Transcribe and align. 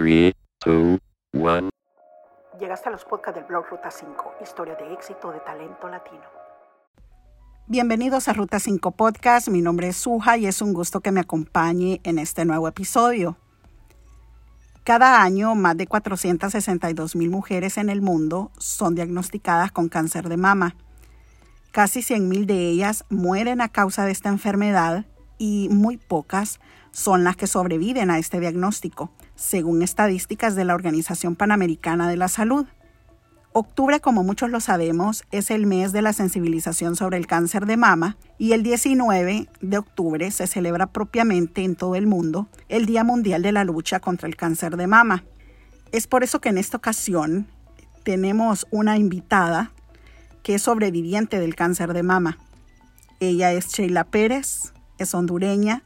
3, 0.00 0.32
2, 0.64 0.98
1. 1.34 1.68
Llegaste 2.58 2.88
a 2.88 2.92
los 2.92 3.04
podcasts 3.04 3.38
del 3.38 3.44
blog 3.44 3.66
Ruta 3.68 3.90
5, 3.90 4.36
historia 4.42 4.74
de 4.74 4.94
éxito 4.94 5.30
de 5.30 5.40
talento 5.40 5.88
latino. 5.88 6.22
Bienvenidos 7.66 8.26
a 8.26 8.32
Ruta 8.32 8.60
5 8.60 8.92
Podcast, 8.92 9.48
mi 9.48 9.60
nombre 9.60 9.88
es 9.88 9.98
Suja 9.98 10.38
y 10.38 10.46
es 10.46 10.62
un 10.62 10.72
gusto 10.72 11.00
que 11.00 11.12
me 11.12 11.20
acompañe 11.20 12.00
en 12.02 12.18
este 12.18 12.46
nuevo 12.46 12.66
episodio. 12.66 13.36
Cada 14.84 15.22
año, 15.22 15.54
más 15.54 15.76
de 15.76 15.86
462 15.86 17.14
mil 17.14 17.28
mujeres 17.28 17.76
en 17.76 17.90
el 17.90 18.00
mundo 18.00 18.52
son 18.56 18.94
diagnosticadas 18.94 19.70
con 19.70 19.90
cáncer 19.90 20.30
de 20.30 20.38
mama. 20.38 20.76
Casi 21.72 22.00
100 22.00 22.26
mil 22.26 22.46
de 22.46 22.70
ellas 22.70 23.04
mueren 23.10 23.60
a 23.60 23.68
causa 23.68 24.06
de 24.06 24.12
esta 24.12 24.30
enfermedad 24.30 25.04
y 25.36 25.68
muy 25.70 25.98
pocas 25.98 26.58
son 26.90 27.22
las 27.22 27.36
que 27.36 27.46
sobreviven 27.46 28.10
a 28.10 28.16
este 28.16 28.40
diagnóstico, 28.40 29.10
según 29.40 29.80
estadísticas 29.80 30.54
de 30.54 30.66
la 30.66 30.74
Organización 30.74 31.34
Panamericana 31.34 32.10
de 32.10 32.18
la 32.18 32.28
Salud. 32.28 32.66
Octubre, 33.52 33.98
como 34.00 34.22
muchos 34.22 34.50
lo 34.50 34.60
sabemos, 34.60 35.24
es 35.30 35.50
el 35.50 35.66
mes 35.66 35.92
de 35.92 36.02
la 36.02 36.12
sensibilización 36.12 36.94
sobre 36.94 37.16
el 37.16 37.26
cáncer 37.26 37.64
de 37.64 37.78
mama 37.78 38.18
y 38.36 38.52
el 38.52 38.62
19 38.62 39.48
de 39.62 39.78
octubre 39.78 40.30
se 40.30 40.46
celebra 40.46 40.88
propiamente 40.88 41.64
en 41.64 41.74
todo 41.74 41.94
el 41.94 42.06
mundo 42.06 42.48
el 42.68 42.84
Día 42.84 43.02
Mundial 43.02 43.40
de 43.40 43.52
la 43.52 43.64
Lucha 43.64 43.98
contra 43.98 44.28
el 44.28 44.36
Cáncer 44.36 44.76
de 44.76 44.86
Mama. 44.86 45.24
Es 45.90 46.06
por 46.06 46.22
eso 46.22 46.42
que 46.42 46.50
en 46.50 46.58
esta 46.58 46.76
ocasión 46.76 47.48
tenemos 48.04 48.66
una 48.70 48.98
invitada 48.98 49.72
que 50.42 50.56
es 50.56 50.62
sobreviviente 50.62 51.40
del 51.40 51.54
cáncer 51.54 51.94
de 51.94 52.02
mama. 52.02 52.38
Ella 53.20 53.52
es 53.52 53.68
Sheila 53.68 54.04
Pérez, 54.04 54.74
es 54.98 55.14
hondureña, 55.14 55.82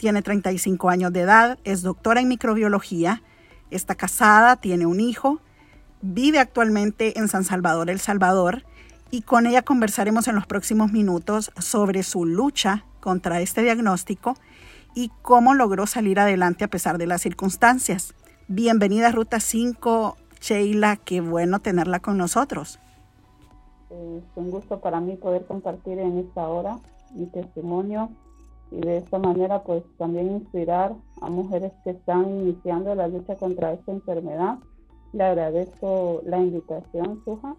tiene 0.00 0.22
35 0.22 0.88
años 0.88 1.12
de 1.12 1.20
edad, 1.20 1.58
es 1.62 1.82
doctora 1.82 2.22
en 2.22 2.28
microbiología, 2.28 3.22
está 3.70 3.94
casada, 3.94 4.56
tiene 4.56 4.86
un 4.86 4.98
hijo, 4.98 5.40
vive 6.00 6.38
actualmente 6.38 7.18
en 7.18 7.28
San 7.28 7.44
Salvador, 7.44 7.90
El 7.90 8.00
Salvador, 8.00 8.64
y 9.10 9.20
con 9.20 9.46
ella 9.46 9.60
conversaremos 9.60 10.26
en 10.26 10.36
los 10.36 10.46
próximos 10.46 10.90
minutos 10.90 11.52
sobre 11.58 12.02
su 12.02 12.24
lucha 12.24 12.86
contra 13.00 13.42
este 13.42 13.60
diagnóstico 13.60 14.36
y 14.94 15.10
cómo 15.20 15.52
logró 15.52 15.86
salir 15.86 16.18
adelante 16.18 16.64
a 16.64 16.68
pesar 16.68 16.96
de 16.96 17.06
las 17.06 17.20
circunstancias. 17.20 18.14
Bienvenida 18.48 19.08
a 19.08 19.12
Ruta 19.12 19.38
5, 19.38 20.16
Sheila, 20.40 20.96
qué 20.96 21.20
bueno 21.20 21.58
tenerla 21.58 22.00
con 22.00 22.16
nosotros. 22.16 22.80
Es 23.90 24.24
un 24.34 24.50
gusto 24.50 24.80
para 24.80 24.98
mí 24.98 25.16
poder 25.16 25.44
compartir 25.44 25.98
en 25.98 26.20
esta 26.20 26.48
hora 26.48 26.78
mi 27.12 27.26
testimonio 27.26 28.08
y 28.70 28.80
de 28.80 28.98
esta 28.98 29.18
manera 29.18 29.62
pues 29.62 29.82
también 29.98 30.30
inspirar 30.30 30.94
a 31.20 31.28
mujeres 31.28 31.72
que 31.84 31.90
están 31.90 32.28
iniciando 32.40 32.94
la 32.94 33.08
lucha 33.08 33.34
contra 33.36 33.72
esta 33.72 33.92
enfermedad. 33.92 34.58
Le 35.12 35.24
agradezco 35.24 36.22
la 36.24 36.38
invitación, 36.38 37.22
Suja. 37.24 37.56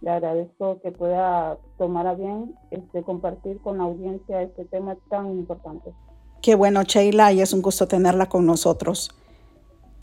Le 0.00 0.10
agradezco 0.10 0.80
que 0.80 0.92
pueda 0.92 1.58
tomar 1.76 2.06
a 2.06 2.14
bien 2.14 2.54
este, 2.70 3.02
compartir 3.02 3.60
con 3.60 3.78
la 3.78 3.84
audiencia 3.84 4.42
este 4.42 4.64
tema 4.64 4.96
tan 5.08 5.30
importante. 5.30 5.92
Qué 6.40 6.54
bueno, 6.54 6.82
Sheila, 6.82 7.32
y 7.32 7.40
es 7.40 7.52
un 7.52 7.62
gusto 7.62 7.88
tenerla 7.88 8.28
con 8.28 8.46
nosotros. 8.46 9.10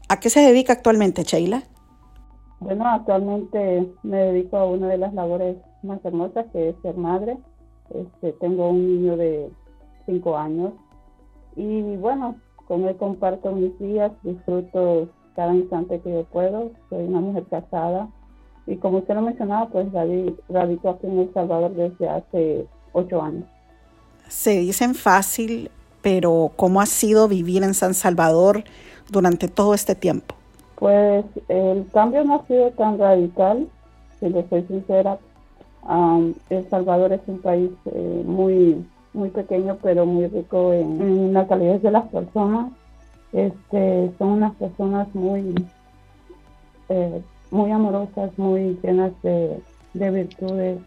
¿A 0.09 0.19
qué 0.19 0.29
se 0.29 0.41
dedica 0.41 0.73
actualmente, 0.73 1.23
Sheila? 1.23 1.63
Bueno, 2.59 2.87
actualmente 2.87 3.89
me 4.03 4.17
dedico 4.17 4.57
a 4.57 4.65
una 4.65 4.87
de 4.87 4.97
las 4.97 5.13
labores 5.13 5.57
más 5.83 6.03
hermosas, 6.03 6.45
que 6.51 6.69
es 6.69 6.75
ser 6.81 6.97
madre. 6.97 7.37
Este, 7.89 8.33
tengo 8.33 8.69
un 8.69 8.87
niño 8.87 9.17
de 9.17 9.49
cinco 10.05 10.37
años. 10.37 10.73
Y 11.55 11.95
bueno, 11.97 12.35
con 12.67 12.85
él 12.85 12.95
comparto 12.97 13.51
mis 13.51 13.77
días, 13.79 14.11
disfruto 14.23 15.09
cada 15.35 15.53
instante 15.53 15.99
que 15.99 16.11
yo 16.11 16.23
puedo. 16.25 16.71
Soy 16.89 17.05
una 17.05 17.19
mujer 17.19 17.45
casada 17.49 18.09
y 18.67 18.77
como 18.77 18.99
usted 18.99 19.13
lo 19.13 19.21
mencionaba, 19.21 19.67
pues 19.69 19.87
radico 20.49 20.89
aquí 20.89 21.07
en 21.07 21.19
El 21.19 21.33
Salvador 21.33 21.73
desde 21.75 22.09
hace 22.09 22.67
ocho 22.93 23.21
años. 23.21 23.45
Se 24.27 24.59
dicen 24.59 24.95
fácil, 24.95 25.69
pero 26.01 26.51
¿cómo 26.55 26.81
ha 26.81 26.87
sido 26.87 27.27
vivir 27.27 27.63
en 27.63 27.75
San 27.75 27.93
Salvador 27.93 28.63
durante 29.11 29.47
todo 29.47 29.75
este 29.75 29.93
tiempo? 29.93 30.35
Pues 30.77 31.25
el 31.47 31.87
cambio 31.93 32.23
no 32.23 32.35
ha 32.35 32.47
sido 32.47 32.71
tan 32.71 32.97
radical, 32.97 33.67
si 34.19 34.29
le 34.29 34.47
soy 34.49 34.63
sincera. 34.63 35.19
el 36.49 36.69
Salvador 36.69 37.13
es 37.13 37.21
un 37.27 37.39
país 37.39 37.69
eh, 37.85 38.23
muy 38.25 38.83
muy 39.15 39.29
pequeño 39.29 39.77
pero 39.81 40.05
muy 40.05 40.27
rico 40.27 40.73
en, 40.73 41.33
la 41.33 41.47
calidad 41.47 41.79
de 41.79 41.91
las 41.91 42.07
personas. 42.09 42.71
Este, 43.33 44.11
son 44.17 44.29
unas 44.29 44.55
personas 44.55 45.07
muy, 45.13 45.53
eh, 46.89 47.21
muy 47.51 47.71
amorosas, 47.71 48.31
muy 48.37 48.77
llenas 48.83 49.11
de, 49.23 49.59
virtudes, 49.93 50.79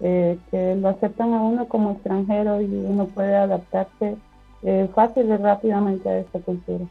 eh, 0.00 0.38
que 0.50 0.74
lo 0.76 0.88
aceptan 0.88 1.32
a 1.34 1.42
uno 1.42 1.68
como 1.68 1.92
extranjero 1.92 2.60
y 2.60 2.66
uno 2.66 3.06
puede 3.06 3.36
adaptarse 3.36 4.16
eh, 4.62 4.88
fácil 4.94 5.28
y 5.28 5.36
rápidamente 5.36 6.08
a 6.08 6.18
esta 6.18 6.40
cultura. 6.40 6.84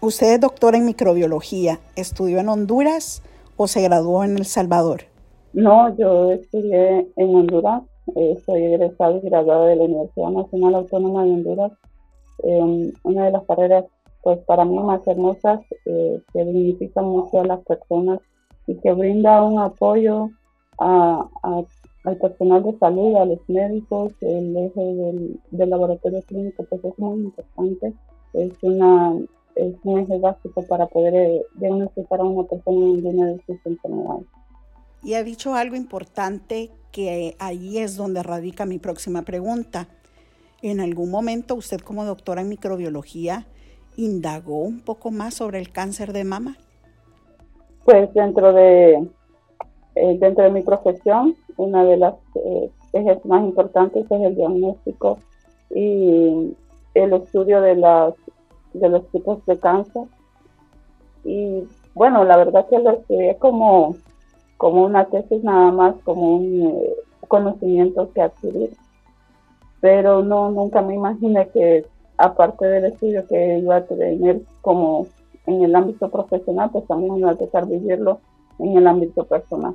Usted 0.00 0.34
es 0.34 0.40
doctora 0.40 0.76
en 0.76 0.84
microbiología, 0.84 1.78
¿estudió 1.96 2.38
en 2.40 2.48
Honduras 2.48 3.22
o 3.56 3.66
se 3.66 3.82
graduó 3.82 4.24
en 4.24 4.36
El 4.36 4.44
Salvador? 4.44 5.02
No, 5.52 5.96
yo 5.96 6.32
estudié 6.32 7.08
en 7.16 7.34
Honduras 7.34 7.82
eh, 8.14 8.36
soy 8.44 8.64
egresado 8.64 9.18
y 9.18 9.28
graduado 9.28 9.64
de 9.64 9.76
la 9.76 9.84
Universidad 9.84 10.30
Nacional 10.30 10.74
Autónoma 10.74 11.24
de 11.24 11.30
Honduras. 11.30 11.72
Eh, 12.42 12.92
una 13.02 13.24
de 13.26 13.30
las 13.32 13.44
carreras, 13.44 13.84
pues 14.22 14.38
para 14.40 14.64
mí 14.64 14.78
más 14.78 15.06
hermosas, 15.06 15.60
eh, 15.86 16.20
que 16.32 16.44
dignifica 16.44 17.02
mucho 17.02 17.40
a 17.40 17.46
las 17.46 17.60
personas 17.60 18.20
y 18.66 18.74
que 18.76 18.92
brinda 18.92 19.42
un 19.42 19.58
apoyo 19.60 20.30
a, 20.78 21.28
al 22.04 22.16
personal 22.16 22.62
de 22.62 22.78
salud, 22.78 23.16
a 23.16 23.24
los 23.24 23.38
médicos, 23.48 24.12
el 24.20 24.56
eje 24.56 24.80
del, 24.80 25.40
del 25.50 25.70
laboratorio 25.70 26.22
clínico, 26.22 26.64
pues 26.64 26.84
es 26.84 26.98
muy 26.98 27.20
importante. 27.20 27.94
Es 28.32 28.52
una 28.62 29.14
es 29.54 29.74
un 29.84 30.00
eje 30.00 30.18
básico 30.18 30.66
para 30.66 30.86
poder 30.86 31.14
eh, 31.14 31.42
diagnosticar 31.54 32.20
a 32.20 32.24
una 32.24 32.46
persona 32.48 32.76
en 32.76 33.06
una 33.06 33.26
de 33.26 33.42
sus 33.46 33.56
enfermedades. 33.64 34.26
Y 35.02 35.14
ha 35.14 35.22
dicho 35.22 35.54
algo 35.54 35.76
importante 35.76 36.70
que 36.94 37.34
ahí 37.40 37.78
es 37.78 37.96
donde 37.96 38.22
radica 38.22 38.66
mi 38.66 38.78
próxima 38.78 39.22
pregunta. 39.22 39.88
¿En 40.62 40.78
algún 40.78 41.10
momento 41.10 41.56
usted 41.56 41.80
como 41.80 42.04
doctora 42.04 42.42
en 42.42 42.48
microbiología 42.48 43.46
indagó 43.96 44.62
un 44.62 44.80
poco 44.80 45.10
más 45.10 45.34
sobre 45.34 45.58
el 45.58 45.72
cáncer 45.72 46.12
de 46.12 46.22
mama? 46.22 46.56
Pues 47.84 48.14
dentro 48.14 48.52
de, 48.52 49.08
eh, 49.96 50.18
dentro 50.20 50.44
de 50.44 50.50
mi 50.50 50.62
profesión, 50.62 51.34
una 51.56 51.84
de 51.84 51.96
las 51.96 52.14
eh, 52.36 52.70
ejes 52.92 53.24
más 53.26 53.42
importantes 53.42 54.06
es 54.08 54.20
el 54.22 54.36
diagnóstico 54.36 55.18
y 55.74 56.54
el 56.94 57.12
estudio 57.12 57.60
de, 57.60 57.74
las, 57.74 58.14
de 58.72 58.88
los 58.88 59.10
tipos 59.10 59.44
de 59.46 59.58
cáncer. 59.58 60.04
Y 61.24 61.64
bueno, 61.92 62.22
la 62.24 62.36
verdad 62.36 62.68
que 62.68 62.78
lo 62.78 62.92
estudié 62.92 63.36
como 63.38 63.96
como 64.56 64.84
una 64.84 65.06
tesis 65.06 65.42
nada 65.42 65.70
más, 65.72 65.94
como 66.04 66.36
un 66.36 66.62
eh, 66.62 66.94
conocimiento 67.28 68.10
que 68.12 68.22
adquirir. 68.22 68.76
Pero 69.80 70.22
no, 70.22 70.50
nunca 70.50 70.80
me 70.82 70.94
imaginé 70.94 71.48
que 71.48 71.84
aparte 72.16 72.66
del 72.66 72.86
estudio 72.86 73.26
que 73.26 73.58
iba 73.58 73.76
a 73.76 73.84
tener 73.84 74.40
como 74.60 75.06
en 75.46 75.62
el 75.62 75.74
ámbito 75.74 76.10
profesional, 76.10 76.70
pues 76.70 76.86
también 76.86 77.16
iba 77.16 77.30
a 77.30 77.34
dejar 77.34 77.66
vivirlo 77.66 78.20
en 78.58 78.76
el 78.76 78.86
ámbito 78.86 79.24
personal. 79.24 79.74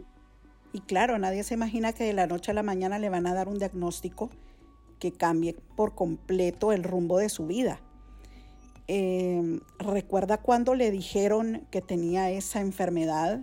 Y 0.74 0.82
claro, 0.82 1.18
nadie 1.18 1.44
se 1.44 1.56
imagina 1.56 1.94
que 1.94 2.04
de 2.04 2.14
la 2.14 2.28
noche 2.28 2.52
a 2.52 2.54
la 2.54 2.64
mañana 2.64 3.00
le 3.00 3.10
van 3.10 3.28
a 3.28 3.34
dar 3.34 3.48
un 3.48 3.60
diagnóstico 3.60 4.30
que 5.00 5.12
cambie 5.12 5.56
por 5.76 5.96
completo 5.96 6.72
el 6.72 6.84
rumbo 6.84 7.18
de 7.18 7.30
su 7.30 7.48
vida. 7.48 7.80
Eh, 8.88 9.60
¿Recuerda 9.78 10.38
cuando 10.38 10.76
le 10.76 10.92
dijeron 10.92 11.68
que 11.72 11.82
tenía 11.82 12.32
esa 12.32 12.60
enfermedad? 12.62 13.42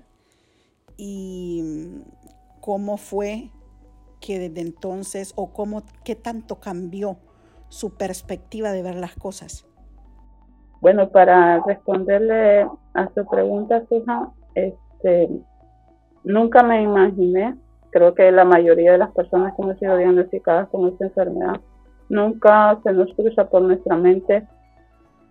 Y 0.96 1.62
mm, 1.62 2.60
cómo 2.60 2.96
fue 2.96 3.50
que 4.20 4.38
desde 4.38 4.60
entonces 4.60 5.32
o 5.36 5.52
cómo, 5.52 5.82
qué 6.04 6.14
tanto 6.14 6.56
cambió 6.56 7.16
su 7.68 7.96
perspectiva 7.96 8.72
de 8.72 8.82
ver 8.82 8.96
las 8.96 9.14
cosas. 9.14 9.66
Bueno, 10.80 11.10
para 11.10 11.60
responderle 11.66 12.66
a 12.94 13.08
su 13.14 13.26
pregunta, 13.26 13.82
fija, 13.88 14.30
este, 14.54 15.28
nunca 16.24 16.62
me 16.62 16.82
imaginé, 16.82 17.56
creo 17.90 18.14
que 18.14 18.30
la 18.30 18.44
mayoría 18.44 18.92
de 18.92 18.98
las 18.98 19.10
personas 19.12 19.54
que 19.54 19.62
hemos 19.62 19.78
sido 19.78 19.96
diagnosticadas 19.96 20.68
con 20.68 20.88
esta 20.88 21.06
enfermedad, 21.06 21.60
nunca 22.08 22.78
se 22.82 22.92
nos 22.92 23.12
cruza 23.14 23.48
por 23.48 23.62
nuestra 23.62 23.96
mente 23.96 24.46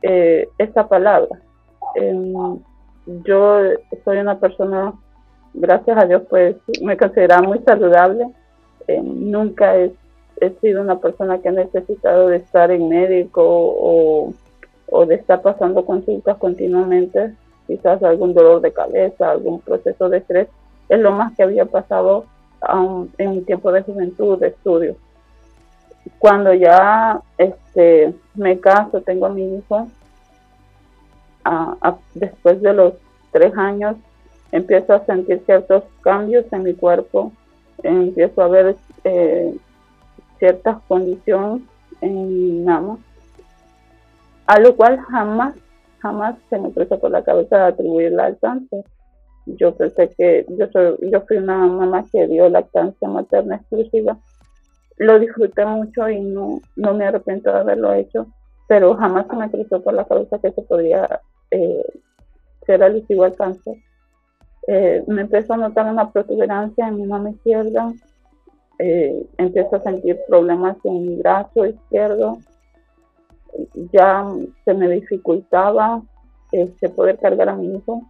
eh, 0.01 0.47
esta 0.57 0.87
palabra. 0.87 1.39
Em, 1.95 2.33
yo 3.23 3.59
soy 4.03 4.17
una 4.17 4.39
persona 4.39 4.93
gracias 5.55 5.97
a 5.97 6.05
Dios, 6.05 6.23
pues 6.29 6.55
me 6.81 6.97
consideraba 6.97 7.41
muy 7.41 7.59
saludable. 7.59 8.27
Eh, 8.87 9.01
nunca 9.01 9.75
he, 9.77 9.91
sido 10.61 10.81
una 10.81 10.99
persona 10.99 11.39
que 11.39 11.49
ha 11.49 11.51
necesitado 11.51 12.27
de 12.27 12.37
estar 12.37 12.69
en 12.69 12.89
médico 12.89 13.41
o, 13.43 14.33
de 15.07 15.15
estar 15.15 15.41
pasando 15.41 15.85
consultas 15.85 16.37
continuamente. 16.37 17.33
quizás 17.67 18.03
algún 18.03 18.33
dolor 18.33 18.61
de 18.61 18.71
cabeza, 18.71 19.31
algún 19.31 19.59
proceso 19.59 20.09
de 20.09 20.17
estrés, 20.17 20.47
es 20.89 20.99
lo 20.99 21.11
más 21.11 21.35
que 21.35 21.43
había 21.43 21.65
pasado 21.65 22.25
um, 22.71 23.07
en 23.17 23.31
mi 23.31 23.41
tiempo 23.41 23.71
de 23.71 23.81
juventud, 23.81 24.37
de 24.39 24.49
estudio. 24.49 24.95
Cuando 26.19 26.53
ya 26.53 27.21
este, 27.37 28.13
me 28.35 28.59
caso, 28.59 29.01
tengo 29.01 29.25
a 29.25 29.29
mi 29.29 29.55
hijo, 29.55 29.87
después 32.13 32.61
de 32.61 32.73
los 32.73 32.93
tres 33.31 33.55
años, 33.57 33.95
empiezo 34.55 34.93
a 34.93 35.05
sentir 35.05 35.41
ciertos 35.45 35.83
cambios 36.01 36.45
en 36.53 36.63
mi 36.63 36.73
cuerpo, 36.73 37.33
empiezo 37.83 38.41
a 38.41 38.47
ver 38.47 38.77
eh, 39.03 39.53
ciertas 40.39 40.77
condiciones 40.87 41.61
en 41.99 42.27
mi 42.29 42.63
mama, 42.63 42.97
a 44.45 44.59
lo 44.59 44.73
cual 44.77 44.97
jamás, 45.01 45.55
jamás 45.99 46.35
se 46.49 46.57
me 46.57 46.71
cruzó 46.71 46.97
por 46.99 47.11
la 47.11 47.23
cabeza 47.23 47.57
de 47.57 47.63
atribuirla 47.63 48.27
al 48.27 48.39
cáncer. 48.39 48.85
Yo 49.45 49.75
pensé 49.75 50.09
que 50.17 50.45
yo, 50.47 50.67
soy, 50.71 50.95
yo 51.11 51.21
fui 51.27 51.37
una 51.37 51.57
mamá 51.57 52.05
que 52.09 52.25
dio 52.25 52.47
lactancia 52.47 53.09
materna 53.09 53.57
exclusiva. 53.57 54.17
Lo 54.97 55.19
disfruté 55.19 55.65
mucho 55.65 56.07
y 56.09 56.21
no, 56.21 56.61
no 56.77 56.93
me 56.93 57.05
arrepiento 57.05 57.51
de 57.51 57.59
haberlo 57.59 57.93
hecho, 57.93 58.27
pero 58.69 58.95
jamás 58.95 59.27
se 59.27 59.35
me 59.35 59.51
cruzó 59.51 59.83
por 59.83 59.93
la 59.93 60.05
cabeza 60.05 60.39
que 60.39 60.51
se 60.51 60.61
podría 60.61 61.19
eh, 61.51 61.83
ser 62.65 62.81
alusivo 62.83 63.25
al 63.25 63.35
cáncer. 63.35 63.75
Eh, 64.67 65.03
me 65.07 65.21
empezó 65.21 65.53
a 65.53 65.57
notar 65.57 65.91
una 65.91 66.11
protuberancia 66.11 66.87
en 66.87 66.95
mi 66.95 67.05
mama 67.05 67.29
izquierda, 67.29 67.93
eh, 68.79 69.25
empiezo 69.37 69.75
a 69.75 69.83
sentir 69.83 70.19
problemas 70.27 70.77
en 70.83 71.07
mi 71.07 71.15
brazo 71.17 71.65
izquierdo, 71.65 72.39
ya 73.93 74.25
se 74.65 74.73
me 74.73 74.89
dificultaba 74.89 76.01
este, 76.51 76.89
poder 76.89 77.17
cargar 77.19 77.49
a 77.49 77.55
mi 77.55 77.75
hijo. 77.75 78.01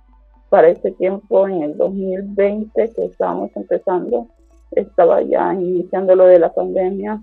Para 0.50 0.70
ese 0.70 0.92
tiempo, 0.92 1.48
en 1.48 1.64
el 1.64 1.78
2020, 1.78 2.94
que 2.94 3.06
estábamos 3.06 3.52
empezando, 3.56 4.28
estaba 4.72 5.22
ya 5.22 5.54
iniciando 5.54 6.16
lo 6.16 6.26
de 6.26 6.40
la 6.40 6.54
pandemia 6.54 7.22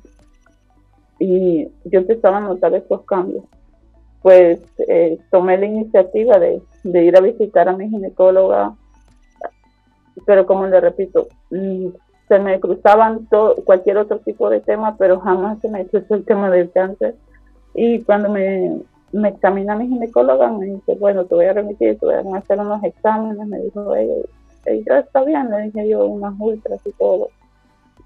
y 1.19 1.69
yo 1.85 2.01
empezaba 2.01 2.39
a 2.39 2.41
notar 2.41 2.75
estos 2.75 3.03
cambios. 3.03 3.45
Pues 4.23 4.61
eh, 4.89 5.19
tomé 5.31 5.59
la 5.59 5.67
iniciativa 5.67 6.39
de 6.39 7.05
ir 7.05 7.17
a 7.17 7.21
visitar 7.21 7.69
a 7.69 7.77
mi 7.77 7.89
ginecóloga, 7.89 8.77
pero 10.27 10.47
como 10.47 10.67
le 10.67 10.81
repito, 10.81 11.29
mm, 11.51 11.89
se 12.29 12.39
me 12.39 12.61
cruzaban 12.61 13.27
todo, 13.27 13.57
cualquier 13.65 13.99
otro 13.99 14.19
tipo 14.19 14.49
de 14.49 14.61
tema, 14.61 14.97
pero 14.97 15.21
jamás 15.21 15.61
se 15.61 15.69
me 15.69 15.87
cruzó 15.87 16.15
el 16.15 16.25
tema 16.25 16.51
del 16.51 16.71
cáncer. 16.71 17.15
Y 17.75 18.03
cuando 18.03 18.31
me, 18.31 18.81
me 19.13 19.29
examina 19.29 19.77
mi 19.77 19.89
ginecóloga, 19.89 20.51
me 20.51 20.67
dice, 20.67 20.95
bueno, 20.99 21.25
te 21.25 21.35
voy 21.35 21.47
a 21.47 21.53
remitir, 21.53 21.99
te 21.99 22.07
voy 22.07 22.15
a 22.15 22.39
hacer 22.39 22.59
unos 22.59 22.83
exámenes, 22.85 23.47
me 23.47 23.61
dijo 23.61 23.95
ella. 23.95 25.01
Está 25.01 25.25
bien, 25.25 25.51
le 25.51 25.63
dije 25.63 25.89
yo, 25.89 26.07
unas 26.07 26.35
ultras 26.39 26.81
y 26.87 26.93
todo. 26.93 27.29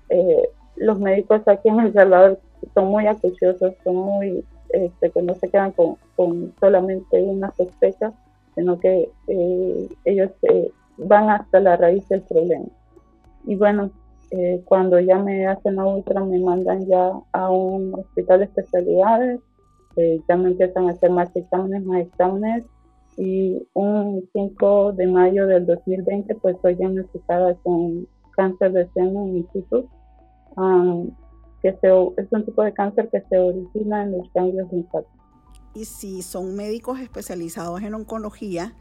Eh, 0.08 0.48
los 0.76 0.98
médicos 0.98 1.46
aquí 1.46 1.68
en 1.68 1.80
El 1.80 1.92
Salvador 1.92 2.38
son 2.74 2.86
muy 2.86 3.06
acuciosos, 3.06 3.74
son 3.84 3.96
muy, 3.96 4.44
este, 4.70 5.10
que 5.10 5.22
no 5.22 5.34
se 5.34 5.48
quedan 5.48 5.72
con, 5.72 5.96
con 6.16 6.52
solamente 6.58 7.22
una 7.22 7.52
sospecha, 7.52 8.12
sino 8.54 8.78
que 8.78 9.08
eh, 9.28 9.88
ellos 10.04 10.30
eh, 10.42 10.70
van 10.98 11.30
hasta 11.30 11.60
la 11.60 11.76
raíz 11.76 12.08
del 12.08 12.22
problema. 12.22 12.66
Y 13.44 13.56
bueno, 13.56 13.90
eh, 14.30 14.62
cuando 14.64 14.98
ya 14.98 15.18
me 15.18 15.46
hacen 15.46 15.76
la 15.76 15.84
ultra 15.84 16.24
me 16.24 16.38
mandan 16.40 16.86
ya 16.86 17.12
a 17.32 17.50
un 17.50 17.94
hospital 17.94 18.40
de 18.40 18.44
especialidades, 18.46 19.40
eh, 19.96 20.20
ya 20.28 20.36
me 20.36 20.50
empiezan 20.50 20.88
a 20.88 20.92
hacer 20.92 21.10
más 21.10 21.34
exámenes, 21.34 21.84
más 21.84 22.00
exámenes 22.00 22.64
y 23.16 23.66
un 23.72 24.28
5 24.32 24.92
de 24.92 25.06
mayo 25.06 25.46
del 25.46 25.64
2020 25.64 26.34
pues 26.36 26.56
soy 26.60 26.74
diagnosticada 26.74 27.54
con 27.62 28.06
cáncer 28.36 28.72
de 28.72 28.88
seno 28.92 29.26
en 29.26 29.48
situ, 29.52 29.88
um, 30.56 31.10
que 31.62 31.68
es 31.68 32.32
un 32.32 32.44
tipo 32.44 32.62
de 32.62 32.72
cáncer 32.74 33.08
que 33.10 33.22
se 33.22 33.38
origina 33.38 34.02
en 34.02 34.12
los 34.18 34.30
ganglios 34.34 34.70
linfáticos. 34.70 35.16
Y 35.74 35.84
si 35.84 36.22
son 36.22 36.54
médicos 36.56 37.00
especializados 37.00 37.82
en 37.82 37.94
oncología, 37.94 38.74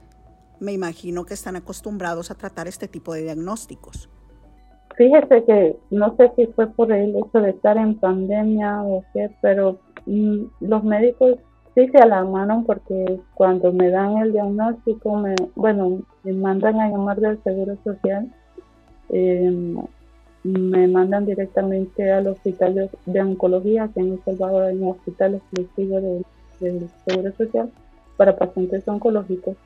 me 0.60 0.74
imagino 0.74 1.26
que 1.26 1.34
están 1.34 1.56
acostumbrados 1.56 2.32
a 2.32 2.36
tratar 2.36 2.68
este 2.68 2.88
tipo 2.88 3.14
de 3.14 3.24
diagnósticos. 3.24 4.10
Fíjese 4.96 5.44
que 5.44 5.78
no 5.92 6.16
sé 6.16 6.32
si 6.36 6.48
fue 6.48 6.68
por 6.68 6.92
el 6.92 7.16
hecho 7.16 7.42
de 7.42 7.50
estar 7.50 7.78
en 7.78 7.96
pandemia 7.96 8.82
o 8.84 9.04
qué, 9.14 9.30
pero 9.42 9.78
mm, 10.06 10.44
los 10.62 10.84
médicos 10.84 11.38
sí 11.76 11.88
se 11.90 11.98
alarmaron 11.98 12.64
porque 12.64 13.20
cuando 13.34 13.74
me 13.74 13.90
dan 13.90 14.18
el 14.18 14.32
diagnóstico, 14.32 15.18
me, 15.18 15.36
bueno, 15.56 16.00
me 16.24 16.34
mandan 16.34 16.80
a 16.80 16.90
llamar 16.90 17.20
del 17.20 17.42
Seguro 17.44 17.76
Social, 17.84 18.32
em, 19.10 19.78
me 20.44 20.88
mandan 20.88 21.26
directamente 21.26 22.12
al 22.12 22.28
hospital 22.28 22.90
de, 23.06 23.22
oncología, 23.22 23.90
que 23.94 24.00
en 24.00 24.14
El 24.14 24.24
Salvador 24.24 24.64
hay 24.64 24.78
un 24.78 24.92
hospital 24.92 25.36
exclusivo 25.36 26.24
del 26.60 26.90
Seguro 27.06 27.32
Social 27.34 27.70
para 28.16 28.38
pacientes 28.38 28.88
oncológicos. 28.88 29.58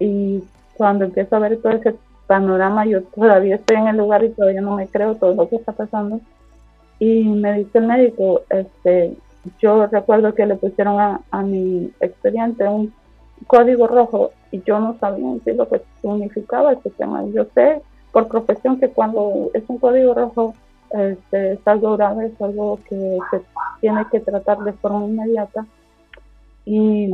Y 0.00 0.42
cuando 0.76 1.04
empiezo 1.04 1.36
a 1.36 1.40
ver 1.40 1.60
todo 1.62 1.74
ese 1.74 1.94
panorama, 2.26 2.84
yo 2.86 3.04
todavía 3.04 3.56
estoy 3.56 3.76
en 3.76 3.88
el 3.88 3.98
lugar 3.98 4.24
y 4.24 4.30
todavía 4.30 4.60
no 4.60 4.74
me 4.74 4.88
creo 4.88 5.14
todo 5.14 5.34
lo 5.34 5.48
que 5.48 5.56
está 5.56 5.72
pasando. 5.72 6.20
Y 6.98 7.24
me 7.24 7.58
dice 7.58 7.78
el 7.78 7.86
médico, 7.86 8.42
este, 8.50 9.16
yo 9.60 9.86
recuerdo 9.86 10.34
que 10.34 10.46
le 10.46 10.56
pusieron 10.56 10.98
a, 10.98 11.42
mi 11.42 11.92
expediente 12.00 12.64
un 12.68 12.92
código 13.46 13.86
rojo 13.86 14.32
y 14.50 14.62
yo 14.62 14.80
no 14.80 14.96
sabía 14.98 15.26
lo 15.54 15.68
que 15.68 15.82
significaba 16.00 16.72
ese 16.72 16.90
tema. 16.90 17.24
Yo 17.26 17.46
sé 17.54 17.80
por 18.12 18.28
profesión 18.28 18.78
que 18.80 18.88
cuando 18.88 19.50
es 19.54 19.62
un 19.68 19.78
código 19.78 20.14
rojo 20.14 20.54
este, 20.90 21.52
es 21.52 21.60
algo 21.66 21.96
grave, 21.96 22.26
es 22.26 22.42
algo 22.42 22.78
que 22.88 23.18
se 23.30 23.42
tiene 23.80 24.04
que 24.10 24.20
tratar 24.20 24.58
de 24.58 24.72
forma 24.72 25.06
inmediata. 25.06 25.66
Y 26.64 27.10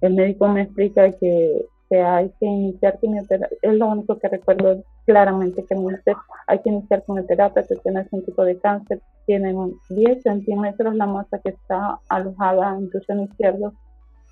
el 0.00 0.14
médico 0.14 0.48
me 0.48 0.62
explica 0.62 1.10
que 1.12 1.66
que 1.90 2.00
hay 2.00 2.30
que 2.38 2.46
iniciar 2.46 3.00
quimioterapia, 3.00 3.58
es 3.60 3.74
lo 3.74 3.88
único 3.88 4.16
que 4.16 4.28
recuerdo 4.28 4.84
claramente 5.04 5.64
que 5.68 5.74
me 5.74 5.96
dice, 5.96 6.14
hay 6.46 6.60
que 6.60 6.70
iniciar 6.70 7.02
quimioterapia, 7.04 7.64
que 7.64 7.74
tienes 7.76 8.06
un 8.12 8.24
tipo 8.24 8.44
de 8.44 8.56
cáncer, 8.60 9.00
tienen 9.26 9.72
10 9.88 10.22
centímetros 10.22 10.94
la 10.94 11.06
masa 11.06 11.40
que 11.40 11.50
está 11.50 11.98
alojada 12.08 12.78
en 12.78 12.88
tu 12.90 13.00
seno 13.00 13.24
izquierdo 13.24 13.72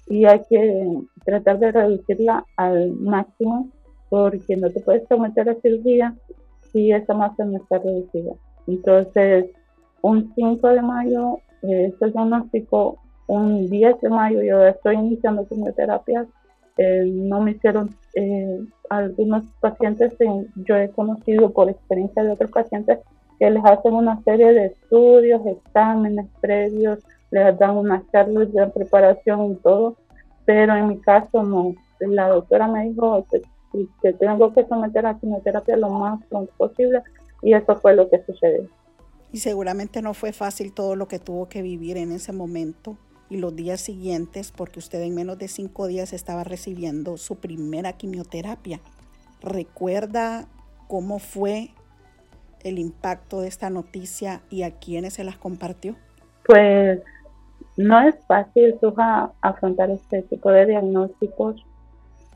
y 0.06 0.24
hay 0.24 0.40
que 0.48 1.00
tratar 1.24 1.58
de 1.58 1.72
reducirla 1.72 2.44
al 2.56 2.92
máximo 2.92 3.68
porque 4.08 4.56
no 4.56 4.70
te 4.70 4.80
puedes 4.80 5.06
someter 5.08 5.50
a 5.50 5.56
cirugía 5.56 6.14
si 6.72 6.92
esa 6.92 7.12
masa 7.12 7.44
no 7.44 7.56
está 7.56 7.78
reducida. 7.78 8.34
Entonces, 8.68 9.46
un 10.02 10.32
5 10.34 10.68
de 10.68 10.82
mayo, 10.82 11.38
eh, 11.62 11.90
este 11.92 12.10
diagnóstico, 12.12 12.98
un 13.28 13.70
10 13.70 14.00
de 14.00 14.08
mayo 14.08 14.42
yo 14.42 14.66
estoy 14.66 14.96
iniciando 14.96 15.46
quimioterapia 15.46 16.26
eh, 16.78 17.04
no 17.04 17.40
me 17.40 17.50
hicieron 17.50 17.94
eh, 18.14 18.64
algunos 18.88 19.44
pacientes, 19.60 20.14
yo 20.54 20.76
he 20.76 20.88
conocido 20.90 21.50
por 21.50 21.68
experiencia 21.68 22.22
de 22.22 22.30
otros 22.30 22.52
pacientes 22.52 23.00
que 23.40 23.50
les 23.50 23.64
hacen 23.64 23.94
una 23.94 24.22
serie 24.22 24.52
de 24.52 24.66
estudios, 24.66 25.44
exámenes 25.44 26.26
previos, 26.40 27.00
les 27.32 27.58
dan 27.58 27.76
unas 27.76 28.08
charlas 28.12 28.52
de 28.52 28.66
preparación 28.68 29.52
y 29.52 29.54
todo, 29.56 29.96
pero 30.44 30.76
en 30.76 30.88
mi 30.88 31.00
caso 31.00 31.42
no. 31.42 31.74
La 31.98 32.28
doctora 32.28 32.68
me 32.68 32.84
dijo 32.84 33.26
que, 33.28 34.12
tengo 34.12 34.52
que 34.54 34.64
someter 34.66 35.04
a 35.04 35.18
quimioterapia 35.18 35.76
lo 35.76 35.90
más 35.90 36.24
pronto 36.26 36.52
posible 36.56 37.02
y 37.42 37.54
eso 37.54 37.74
fue 37.76 37.96
lo 37.96 38.08
que 38.08 38.22
sucedió. 38.24 38.68
Y 39.32 39.38
seguramente 39.38 40.00
no 40.00 40.14
fue 40.14 40.32
fácil 40.32 40.72
todo 40.72 40.94
lo 40.94 41.08
que 41.08 41.18
tuvo 41.18 41.48
que 41.48 41.60
vivir 41.60 41.96
en 41.96 42.12
ese 42.12 42.32
momento 42.32 42.96
y 43.30 43.36
los 43.36 43.54
días 43.54 43.80
siguientes 43.80 44.52
porque 44.52 44.78
usted 44.78 45.02
en 45.02 45.14
menos 45.14 45.38
de 45.38 45.48
cinco 45.48 45.86
días 45.86 46.12
estaba 46.12 46.44
recibiendo 46.44 47.16
su 47.16 47.36
primera 47.36 47.92
quimioterapia. 47.92 48.80
¿Recuerda 49.40 50.46
cómo 50.86 51.18
fue 51.18 51.70
el 52.64 52.78
impacto 52.78 53.40
de 53.40 53.48
esta 53.48 53.70
noticia 53.70 54.40
y 54.50 54.62
a 54.62 54.72
quiénes 54.72 55.14
se 55.14 55.24
las 55.24 55.36
compartió? 55.36 55.96
Pues 56.46 57.00
no 57.76 58.00
es 58.00 58.16
fácil, 58.26 58.76
Suja, 58.80 59.32
afrontar 59.40 59.90
este 59.90 60.22
tipo 60.22 60.50
de 60.50 60.66
diagnósticos. 60.66 61.64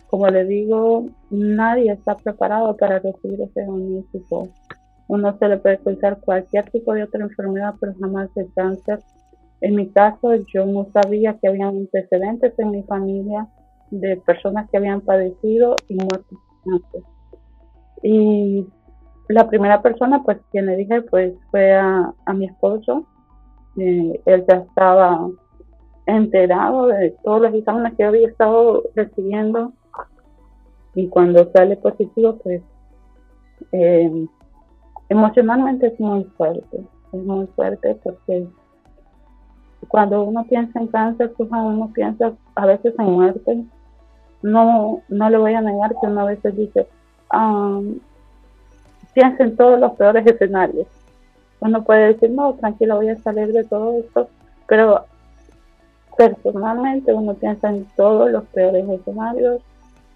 Como 0.08 0.28
le 0.28 0.44
digo, 0.44 1.06
nadie 1.30 1.90
está 1.90 2.16
preparado 2.16 2.76
para 2.76 2.98
recibir 2.98 3.40
ese 3.40 3.62
diagnóstico. 3.62 4.48
Uno 5.08 5.36
se 5.38 5.48
le 5.48 5.56
puede 5.56 5.78
cruzar 5.78 6.20
cualquier 6.20 6.70
tipo 6.70 6.94
de 6.94 7.04
otra 7.04 7.22
enfermedad, 7.22 7.74
pero 7.80 7.94
jamás 7.98 8.28
el 8.36 8.52
cáncer 8.54 9.00
en 9.62 9.76
mi 9.76 9.88
caso, 9.90 10.34
yo 10.52 10.66
no 10.66 10.88
sabía 10.92 11.38
que 11.38 11.48
habían 11.48 11.76
antecedentes 11.76 12.52
en 12.58 12.70
mi 12.72 12.82
familia 12.82 13.46
de 13.90 14.16
personas 14.18 14.68
que 14.70 14.76
habían 14.76 15.00
padecido 15.00 15.76
y 15.88 15.94
muerto 15.94 16.36
Y 18.02 18.66
la 19.28 19.48
primera 19.48 19.80
persona, 19.80 20.22
pues, 20.24 20.38
quien 20.50 20.66
le 20.66 20.76
dije, 20.76 21.02
pues, 21.02 21.34
fue 21.50 21.74
a, 21.74 22.12
mi 22.34 22.46
esposo. 22.46 23.06
Eh, 23.78 24.20
él 24.26 24.44
ya 24.48 24.56
estaba 24.56 25.28
enterado 26.06 26.88
de 26.88 27.14
todos 27.22 27.42
los 27.42 27.54
exámenes 27.54 27.94
que 27.94 28.04
había 28.04 28.28
estado 28.28 28.82
recibiendo 28.96 29.72
y 30.94 31.08
cuando 31.08 31.50
sale 31.52 31.76
positivo, 31.76 32.36
pues 32.42 32.62
eh, 33.70 34.26
emocionalmente 35.08 35.86
es 35.86 36.00
muy 36.00 36.24
fuerte, 36.36 36.84
es 37.12 37.24
muy 37.24 37.46
fuerte 37.54 37.96
porque 38.02 38.46
cuando 39.92 40.22
uno 40.22 40.42
piensa 40.44 40.80
en 40.80 40.86
cáncer, 40.86 41.34
pues, 41.36 41.50
uno 41.52 41.90
piensa 41.92 42.32
a 42.54 42.64
veces 42.64 42.94
en 42.98 43.10
muerte. 43.10 43.62
No, 44.40 45.02
no 45.10 45.28
le 45.28 45.36
voy 45.36 45.52
a 45.52 45.60
negar 45.60 45.90
que 45.90 46.06
uno 46.06 46.22
a 46.22 46.24
veces 46.24 46.56
dice, 46.56 46.86
um, 47.30 47.98
piensa 49.12 49.44
en 49.44 49.54
todos 49.54 49.78
los 49.78 49.92
peores 49.92 50.26
escenarios. 50.26 50.86
Uno 51.60 51.84
puede 51.84 52.14
decir, 52.14 52.30
no, 52.30 52.54
tranquilo, 52.54 52.96
voy 52.96 53.10
a 53.10 53.18
salir 53.18 53.52
de 53.52 53.64
todo 53.64 53.98
esto, 53.98 54.30
pero 54.66 55.04
personalmente 56.16 57.12
uno 57.12 57.34
piensa 57.34 57.68
en 57.68 57.84
todos 57.94 58.30
los 58.30 58.44
peores 58.44 58.88
escenarios. 58.88 59.60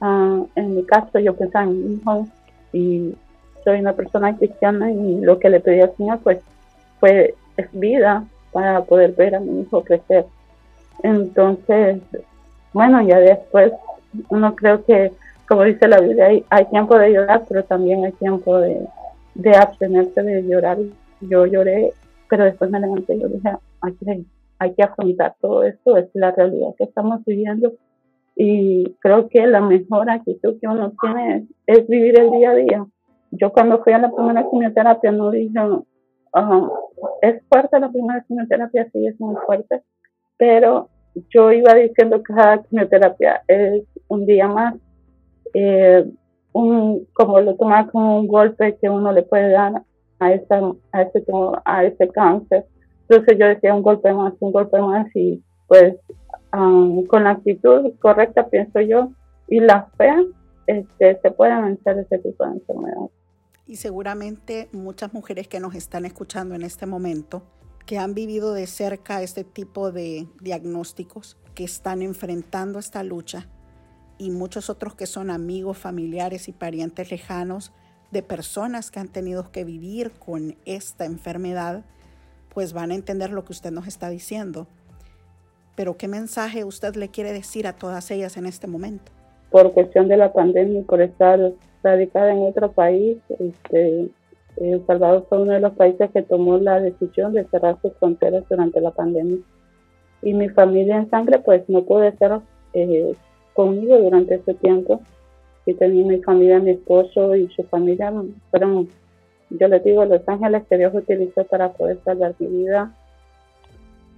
Ah, 0.00 0.42
en 0.54 0.74
mi 0.74 0.84
caso, 0.84 1.18
yo 1.18 1.36
pensaba 1.36 1.66
en 1.66 1.86
mi 1.86 1.94
hijo 1.96 2.26
y 2.72 3.14
soy 3.62 3.80
una 3.80 3.92
persona 3.92 4.34
cristiana 4.38 4.90
y 4.90 5.20
lo 5.20 5.38
que 5.38 5.50
le 5.50 5.60
pedí 5.60 5.82
al 5.82 5.94
Señor 5.98 6.20
pues 6.20 6.38
fue 6.98 7.34
es 7.58 7.68
vida 7.72 8.24
para 8.56 8.82
poder 8.84 9.12
ver 9.12 9.34
a 9.34 9.40
mi 9.40 9.60
hijo 9.60 9.84
crecer. 9.84 10.24
Entonces, 11.02 12.00
bueno, 12.72 13.02
ya 13.02 13.18
después 13.18 13.70
uno 14.30 14.56
creo 14.56 14.82
que, 14.82 15.12
como 15.46 15.64
dice 15.64 15.86
la 15.86 16.00
Biblia, 16.00 16.24
hay, 16.28 16.42
hay 16.48 16.64
tiempo 16.70 16.98
de 16.98 17.12
llorar, 17.12 17.42
pero 17.46 17.64
también 17.64 18.06
hay 18.06 18.12
tiempo 18.12 18.56
de, 18.56 18.80
de 19.34 19.50
abstenerse 19.50 20.22
de 20.22 20.42
llorar. 20.42 20.78
Yo 21.20 21.44
lloré, 21.44 21.92
pero 22.30 22.44
después 22.44 22.70
me 22.70 22.80
levanté 22.80 23.16
y 23.16 23.20
yo 23.20 23.28
dije, 23.28 23.50
hay 23.82 24.24
hay 24.58 24.72
que 24.72 24.82
afrontar 24.82 25.34
todo 25.38 25.62
esto, 25.64 25.98
es 25.98 26.08
la 26.14 26.30
realidad 26.30 26.70
que 26.78 26.84
estamos 26.84 27.22
viviendo 27.26 27.74
y 28.34 28.94
creo 29.00 29.28
que 29.28 29.46
la 29.46 29.60
mejor 29.60 30.08
actitud 30.08 30.58
que 30.58 30.66
uno 30.66 30.94
tiene 31.02 31.46
es, 31.66 31.86
vivir 31.88 32.18
el 32.18 32.30
día 32.30 32.52
a 32.52 32.54
día. 32.54 32.86
Yo 33.32 33.52
cuando 33.52 33.84
fui 33.84 33.92
a 33.92 33.98
la 33.98 34.10
primera 34.10 34.48
quimioterapia 34.48 35.12
no 35.12 35.30
dije, 35.30 35.60
es 37.22 37.42
fuerte 37.48 37.80
la 37.80 37.90
primera 37.90 38.24
quimioterapia, 38.26 38.88
sí 38.92 39.06
es 39.06 39.20
muy 39.20 39.36
fuerte, 39.46 39.82
pero 40.36 40.88
yo 41.30 41.52
iba 41.52 41.74
diciendo 41.74 42.22
que 42.22 42.34
cada 42.34 42.62
quimioterapia 42.62 43.42
es 43.48 43.84
un 44.08 44.26
día 44.26 44.48
más, 44.48 44.74
eh, 45.54 46.04
un, 46.52 47.06
como 47.12 47.40
lo 47.40 47.56
tomaba 47.56 47.88
como 47.90 48.18
un 48.18 48.26
golpe 48.26 48.76
que 48.76 48.88
uno 48.88 49.12
le 49.12 49.22
puede 49.22 49.50
dar 49.50 49.82
a, 50.18 50.32
esa, 50.32 50.72
a, 50.92 51.02
ese, 51.02 51.24
a 51.64 51.84
ese 51.84 52.08
cáncer 52.08 52.64
entonces 53.08 53.38
yo 53.38 53.46
decía 53.46 53.74
un 53.74 53.82
golpe 53.82 54.12
más, 54.12 54.34
un 54.40 54.52
golpe 54.52 54.80
más 54.80 55.06
y 55.14 55.42
pues 55.68 55.96
con 56.50 57.24
la 57.24 57.30
actitud 57.30 57.92
correcta, 58.00 58.48
pienso 58.48 58.80
yo, 58.80 59.10
y 59.48 59.60
la 59.60 59.86
fe, 59.98 60.10
este, 60.66 61.18
se 61.20 61.30
puede 61.32 61.60
vencer 61.60 61.98
ese 61.98 62.18
tipo 62.18 62.46
de 62.46 62.52
enfermedad. 62.52 63.10
Y 63.66 63.76
seguramente 63.76 64.68
muchas 64.72 65.12
mujeres 65.12 65.48
que 65.48 65.60
nos 65.60 65.74
están 65.74 66.04
escuchando 66.04 66.54
en 66.54 66.62
este 66.62 66.86
momento, 66.86 67.42
que 67.84 67.98
han 67.98 68.14
vivido 68.14 68.52
de 68.52 68.66
cerca 68.66 69.22
este 69.22 69.44
tipo 69.44 69.90
de 69.90 70.28
diagnósticos, 70.40 71.36
que 71.54 71.64
están 71.64 72.02
enfrentando 72.02 72.78
esta 72.78 73.02
lucha, 73.02 73.48
y 74.18 74.30
muchos 74.30 74.70
otros 74.70 74.94
que 74.94 75.06
son 75.06 75.30
amigos, 75.30 75.78
familiares 75.78 76.48
y 76.48 76.52
parientes 76.52 77.10
lejanos 77.10 77.72
de 78.10 78.22
personas 78.22 78.90
que 78.90 79.00
han 79.00 79.08
tenido 79.08 79.50
que 79.50 79.64
vivir 79.64 80.12
con 80.12 80.56
esta 80.64 81.04
enfermedad, 81.04 81.84
pues 82.54 82.72
van 82.72 82.90
a 82.90 82.94
entender 82.94 83.30
lo 83.30 83.44
que 83.44 83.52
usted 83.52 83.72
nos 83.72 83.86
está 83.86 84.08
diciendo. 84.08 84.68
Pero 85.74 85.98
¿qué 85.98 86.08
mensaje 86.08 86.64
usted 86.64 86.94
le 86.96 87.10
quiere 87.10 87.32
decir 87.32 87.66
a 87.66 87.74
todas 87.74 88.10
ellas 88.10 88.36
en 88.36 88.46
este 88.46 88.66
momento? 88.66 89.12
Por 89.50 89.72
cuestión 89.72 90.08
de 90.08 90.16
la 90.16 90.32
pandemia 90.32 90.80
y 90.80 90.84
por 90.84 91.00
estar 91.00 91.52
radicada 91.82 92.32
en 92.32 92.42
otro 92.42 92.72
país, 92.72 93.18
este, 93.38 94.08
El 94.56 94.86
Salvador 94.86 95.26
fue 95.28 95.42
uno 95.42 95.52
de 95.52 95.60
los 95.60 95.72
países 95.74 96.10
que 96.10 96.22
tomó 96.22 96.58
la 96.58 96.80
decisión 96.80 97.32
de 97.32 97.44
cerrar 97.48 97.78
sus 97.80 97.92
fronteras 97.94 98.44
durante 98.48 98.80
la 98.80 98.90
pandemia. 98.90 99.38
Y 100.22 100.34
mi 100.34 100.48
familia 100.48 100.96
en 100.96 101.10
sangre 101.10 101.38
pues 101.38 101.68
no 101.68 101.84
pudo 101.84 102.04
estar 102.04 102.40
eh, 102.72 103.14
conmigo 103.54 103.98
durante 103.98 104.36
ese 104.36 104.54
tiempo. 104.54 105.00
Y 105.66 105.74
tenía 105.74 106.06
mi 106.06 106.22
familia, 106.22 106.58
mi 106.60 106.70
esposo 106.70 107.34
y 107.34 107.48
su 107.48 107.62
familia 107.64 108.12
fueron 108.50 108.88
yo 109.50 109.68
les 109.68 109.84
digo, 109.84 110.04
los 110.04 110.28
ángeles 110.28 110.64
que 110.68 110.78
Dios 110.78 110.94
utilizó 110.94 111.44
para 111.44 111.72
poder 111.72 112.00
salvar 112.04 112.34
mi 112.38 112.46
vida. 112.48 112.92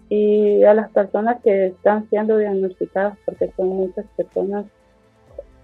Y 0.08 0.62
a 0.64 0.72
las 0.72 0.90
personas 0.90 1.42
que 1.42 1.66
están 1.66 2.08
siendo 2.08 2.38
diagnosticadas, 2.38 3.18
porque 3.26 3.52
son 3.56 3.68
muchas 3.68 4.06
personas, 4.16 4.64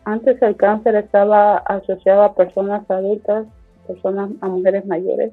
antes 0.04 0.40
el 0.42 0.56
cáncer 0.56 0.96
estaba 0.96 1.58
asociado 1.58 2.22
a 2.22 2.34
personas 2.34 2.88
adultas, 2.90 3.46
personas 3.86 4.30
a 4.40 4.48
mujeres 4.48 4.86
mayores, 4.86 5.32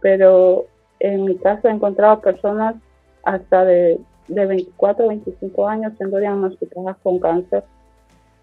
pero 0.00 0.66
en 0.98 1.24
mi 1.24 1.36
caso 1.36 1.68
he 1.68 1.70
encontrado 1.70 2.20
personas 2.20 2.76
hasta 3.24 3.64
de, 3.64 4.00
de 4.28 4.46
24 4.46 5.04
o 5.04 5.08
25 5.08 5.68
años 5.68 5.92
siendo 5.96 6.18
diagnosticadas 6.18 6.96
con 7.02 7.18
cáncer. 7.18 7.64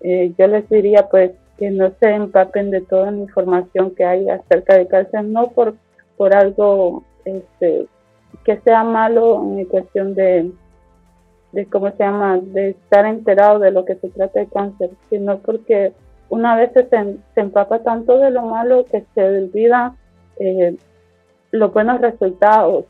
Eh, 0.02 0.34
yo 0.38 0.48
les 0.48 0.70
diría 0.70 1.08
pues 1.10 1.32
que 1.58 1.72
no 1.72 1.92
se 2.00 2.10
empapen 2.12 2.70
de 2.70 2.82
toda 2.82 3.12
la 3.12 3.18
información 3.18 3.92
que 3.92 4.06
hay 4.06 4.30
acerca 4.30 4.78
de 4.78 4.88
cáncer, 4.88 5.24
no 5.24 5.50
por, 5.50 5.76
por 6.16 6.36
algo 6.36 7.04
este, 7.26 7.88
que 8.44 8.58
sea 8.62 8.84
malo 8.84 9.42
en 9.58 9.66
cuestión 9.66 10.14
de, 10.14 10.52
de, 11.52 11.66
¿cómo 11.66 11.90
se 11.92 12.04
llama?, 12.04 12.40
de 12.42 12.70
estar 12.70 13.06
enterado 13.06 13.60
de 13.60 13.72
lo 13.72 13.86
que 13.86 13.96
se 13.96 14.10
trata 14.10 14.40
de 14.40 14.48
cáncer, 14.48 14.92
sino 15.10 15.40
porque 15.40 15.94
una 16.30 16.56
vez 16.56 16.72
se, 16.74 16.88
se 16.90 17.42
empapa 17.42 17.80
tanto 17.80 18.20
de 18.20 18.32
lo 18.32 18.44
malo 18.44 18.86
que 18.86 19.06
se 19.14 19.24
olvida 19.24 19.96
eh, 20.40 20.76
los 21.52 21.74
buenos 21.74 22.02
resultados. 22.02 22.86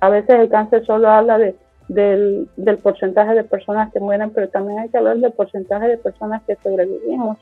A 0.00 0.08
veces 0.08 0.36
el 0.36 0.48
cáncer 0.48 0.84
solo 0.84 1.08
habla 1.08 1.38
de, 1.38 1.54
del, 1.88 2.48
del 2.56 2.78
porcentaje 2.78 3.34
de 3.34 3.44
personas 3.44 3.92
que 3.92 4.00
mueren, 4.00 4.30
pero 4.30 4.48
también 4.48 4.78
hay 4.78 4.88
que 4.88 4.98
hablar 4.98 5.18
del 5.18 5.32
porcentaje 5.32 5.88
de 5.88 5.98
personas 5.98 6.42
que 6.44 6.56
sobrevivimos. 6.62 7.38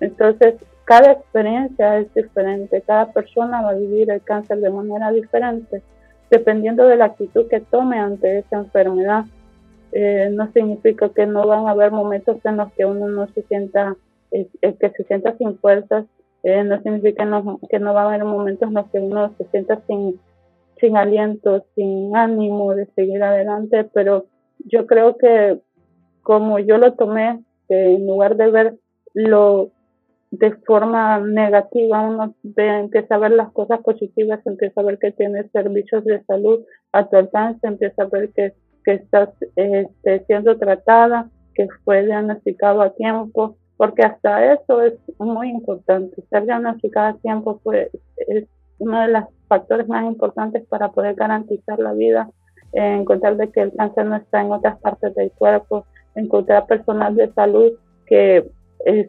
Entonces, 0.00 0.54
cada 0.84 1.12
experiencia 1.12 1.98
es 1.98 2.12
diferente, 2.14 2.82
cada 2.82 3.12
persona 3.12 3.62
va 3.62 3.70
a 3.70 3.74
vivir 3.74 4.10
el 4.10 4.22
cáncer 4.22 4.58
de 4.58 4.70
manera 4.70 5.10
diferente, 5.10 5.82
dependiendo 6.30 6.86
de 6.86 6.96
la 6.96 7.06
actitud 7.06 7.48
que 7.48 7.60
tome 7.60 7.98
ante 7.98 8.38
esa 8.38 8.58
enfermedad. 8.58 9.24
Eh, 9.92 10.28
no 10.32 10.50
significa 10.52 11.08
que 11.10 11.26
no 11.26 11.46
van 11.46 11.66
a 11.66 11.70
haber 11.70 11.90
momentos 11.90 12.38
en 12.44 12.56
los 12.58 12.72
que 12.72 12.84
uno 12.84 13.08
no 13.08 13.26
se 13.28 13.42
sienta, 13.42 13.96
eh, 14.30 14.48
que 14.60 14.90
se 14.90 15.04
sienta 15.04 15.36
sin 15.38 15.58
fuerzas, 15.58 16.04
eh, 16.42 16.62
no 16.64 16.80
significa 16.82 17.24
que 17.68 17.78
no 17.78 17.94
va 17.94 18.02
a 18.02 18.06
haber 18.08 18.24
momentos 18.24 18.68
en 18.68 18.74
los 18.74 18.90
que 18.90 18.98
uno 18.98 19.32
se 19.38 19.44
sienta 19.46 19.80
sin, 19.86 20.20
sin 20.80 20.96
aliento, 20.96 21.64
sin 21.74 22.14
ánimo 22.16 22.74
de 22.74 22.86
seguir 22.94 23.22
adelante, 23.22 23.84
pero 23.92 24.26
yo 24.64 24.86
creo 24.86 25.16
que 25.16 25.60
como 26.22 26.58
yo 26.58 26.78
lo 26.78 26.94
tomé, 26.94 27.42
en 27.68 28.06
lugar 28.06 28.36
de 28.36 28.50
ver 28.50 28.74
lo 29.14 29.70
de 30.30 30.52
forma 30.66 31.20
negativa, 31.20 32.02
uno 32.02 32.34
empieza 32.56 33.14
a 33.14 33.18
ver 33.18 33.30
las 33.32 33.52
cosas 33.52 33.80
positivas, 33.80 34.40
empieza 34.44 34.80
a 34.80 34.84
ver 34.84 34.98
que 34.98 35.12
tienes 35.12 35.50
servicios 35.50 36.04
de 36.04 36.22
salud 36.24 36.64
a 36.92 37.08
tu 37.08 37.16
alcance, 37.16 37.66
empieza 37.66 38.02
a 38.02 38.06
ver 38.06 38.30
que, 38.30 38.52
que 38.86 38.94
estás 38.94 39.30
este, 39.56 40.24
siendo 40.26 40.56
tratada, 40.56 41.28
que 41.54 41.66
fue 41.84 42.06
diagnosticado 42.06 42.82
a 42.82 42.90
tiempo, 42.90 43.56
porque 43.76 44.02
hasta 44.02 44.54
eso 44.54 44.80
es 44.80 44.94
muy 45.18 45.50
importante. 45.50 46.22
Ser 46.30 46.44
diagnosticado 46.44 47.08
a 47.08 47.18
tiempo 47.18 47.60
pues, 47.64 47.90
es 48.28 48.44
uno 48.78 49.00
de 49.00 49.08
los 49.08 49.24
factores 49.48 49.88
más 49.88 50.04
importantes 50.04 50.64
para 50.68 50.90
poder 50.92 51.16
garantizar 51.16 51.80
la 51.80 51.94
vida, 51.94 52.30
encontrar 52.72 53.36
de 53.36 53.50
que 53.50 53.62
el 53.62 53.74
cáncer 53.74 54.06
no 54.06 54.16
está 54.16 54.40
en 54.40 54.52
otras 54.52 54.78
partes 54.78 55.14
del 55.16 55.32
cuerpo, 55.32 55.84
encontrar 56.14 56.66
personal 56.66 57.16
de 57.16 57.32
salud 57.32 57.72
que 58.06 58.48
es, 58.84 59.08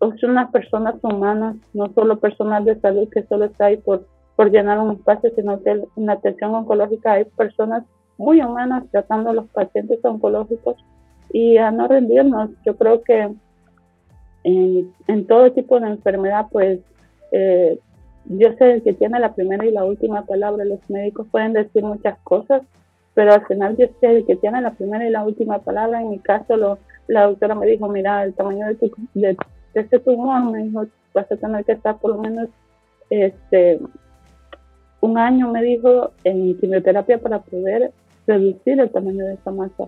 son 0.00 0.30
unas 0.30 0.50
personas 0.50 0.96
humanas, 1.02 1.54
no 1.74 1.92
solo 1.94 2.18
personal 2.18 2.64
de 2.64 2.80
salud 2.80 3.08
que 3.08 3.22
solo 3.28 3.44
está 3.44 3.66
ahí 3.66 3.76
por, 3.76 4.04
por 4.34 4.50
llenar 4.50 4.80
un 4.80 4.96
espacio, 4.96 5.30
sino 5.36 5.62
que 5.62 5.70
en 5.70 6.06
la 6.06 6.14
atención 6.14 6.52
oncológica 6.56 7.12
hay 7.12 7.24
personas 7.24 7.84
muy 8.22 8.40
humanas 8.40 8.84
tratando 8.90 9.30
a 9.30 9.34
los 9.34 9.48
pacientes 9.48 9.98
oncológicos 10.04 10.76
y 11.32 11.56
a 11.56 11.70
no 11.70 11.88
rendirnos. 11.88 12.50
Yo 12.64 12.76
creo 12.76 13.02
que 13.02 13.34
en, 14.44 15.26
todo 15.26 15.52
tipo 15.52 15.78
de 15.80 15.88
enfermedad, 15.88 16.46
pues 16.50 16.80
eh, 17.32 17.78
yo 18.26 18.52
sé 18.58 18.80
que 18.82 18.92
tiene 18.92 19.18
la 19.18 19.34
primera 19.34 19.66
y 19.66 19.72
la 19.72 19.84
última 19.84 20.24
palabra. 20.24 20.64
Los 20.64 20.78
médicos 20.88 21.26
pueden 21.30 21.52
decir 21.52 21.82
muchas 21.82 22.16
cosas, 22.20 22.62
pero 23.14 23.32
al 23.32 23.44
final 23.46 23.76
yo 23.76 23.86
sé 24.00 24.18
el 24.18 24.26
que 24.26 24.36
tiene 24.36 24.60
la 24.60 24.72
primera 24.72 25.04
y 25.06 25.10
la 25.10 25.24
última 25.24 25.58
palabra. 25.58 26.00
En 26.00 26.10
mi 26.10 26.18
caso, 26.20 26.56
lo, 26.56 26.78
la 27.08 27.24
doctora 27.24 27.56
me 27.56 27.66
dijo, 27.66 27.88
mira, 27.88 28.22
el 28.22 28.34
tamaño 28.34 28.66
de 28.68 28.74
tu, 28.76 28.92
de, 29.14 29.36
este 29.74 29.98
tumor, 29.98 30.44
me 30.52 30.62
dijo, 30.62 30.86
vas 31.12 31.30
a 31.32 31.36
tener 31.36 31.64
que 31.64 31.72
estar 31.72 31.98
por 31.98 32.12
lo 32.12 32.18
menos 32.18 32.48
este 33.10 33.80
un 35.00 35.18
año, 35.18 35.50
me 35.50 35.62
dijo, 35.62 36.12
en 36.22 36.56
quimioterapia 36.58 37.18
para 37.18 37.40
poder 37.40 37.92
reducir 38.26 38.80
el 38.80 38.90
tamaño 38.90 39.24
de 39.24 39.34
esa 39.34 39.50
masa. 39.50 39.84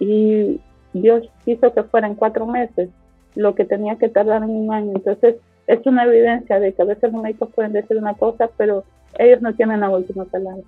Y 0.00 0.60
Dios 0.92 1.28
quiso 1.44 1.72
que 1.72 1.82
fuera 1.84 2.06
en 2.06 2.14
cuatro 2.14 2.46
meses. 2.46 2.90
lo 3.34 3.54
que 3.54 3.64
tenía 3.64 3.96
que 3.96 4.08
tardar 4.08 4.42
en 4.42 4.50
un 4.50 4.72
año. 4.72 4.92
Entonces, 4.96 5.36
es 5.68 5.86
una 5.86 6.04
evidencia 6.04 6.58
de 6.58 6.72
que 6.72 6.82
a 6.82 6.86
veces 6.86 7.12
los 7.12 7.22
médicos 7.22 7.50
pueden 7.54 7.72
decir 7.72 7.96
una 7.96 8.14
cosa, 8.14 8.50
pero 8.56 8.84
ellos 9.16 9.40
no 9.42 9.54
tienen 9.54 9.80
la 9.80 9.90
última 9.90 10.24
palabra. 10.24 10.64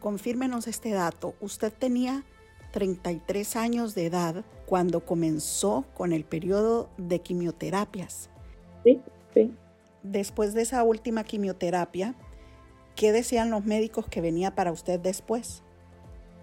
Confírmenos 0.00 0.66
este 0.66 0.90
dato. 0.90 1.34
Usted 1.40 1.72
tenía 1.72 2.24
33 2.72 3.54
años 3.54 3.94
de 3.94 4.06
edad 4.06 4.44
cuando 4.66 5.00
comenzó 5.00 5.84
con 5.94 6.12
el 6.12 6.24
periodo 6.24 6.88
de 6.96 7.20
quimioterapias. 7.20 8.30
Sí, 8.82 9.00
sí. 9.34 9.54
Después 10.02 10.54
de 10.54 10.62
esa 10.62 10.82
última 10.84 11.22
quimioterapia, 11.22 12.14
¿qué 12.96 13.12
decían 13.12 13.50
los 13.50 13.64
médicos 13.64 14.06
que 14.08 14.20
venía 14.20 14.54
para 14.54 14.72
usted 14.72 14.98
después? 14.98 15.62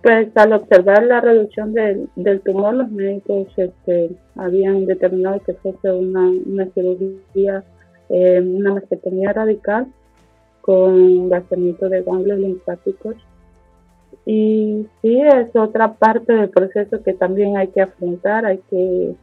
Pues 0.02 0.30
al 0.36 0.54
observar 0.54 1.04
la 1.04 1.22
reducción 1.22 1.74
del, 1.74 2.42
tumor, 2.42 2.76
los 2.76 2.92
médicos 2.92 3.48
este, 3.58 4.12
habían 4.36 4.86
determinado 4.86 5.42
que 5.44 5.54
fuese 5.56 5.92
una, 5.92 6.30
una 6.46 6.66
cirugía, 6.74 7.64
eh, 8.10 8.40
una 8.40 8.76
mastectomía 8.76 9.34
radical 9.34 9.88
con 10.62 11.30
vaciamiento 11.30 11.90
de 11.90 12.04
ganglios 12.04 12.40
linfáticos 12.40 13.16
y 14.30 14.86
sí, 15.02 15.22
es 15.22 15.56
otra 15.56 15.94
parte 15.94 16.34
del 16.34 16.50
proceso 16.50 17.02
que 17.02 17.14
también 17.14 17.56
hay 17.56 17.70
que 17.70 17.82
afrontar, 17.82 18.46
hay 18.46 18.58
que 18.70 19.16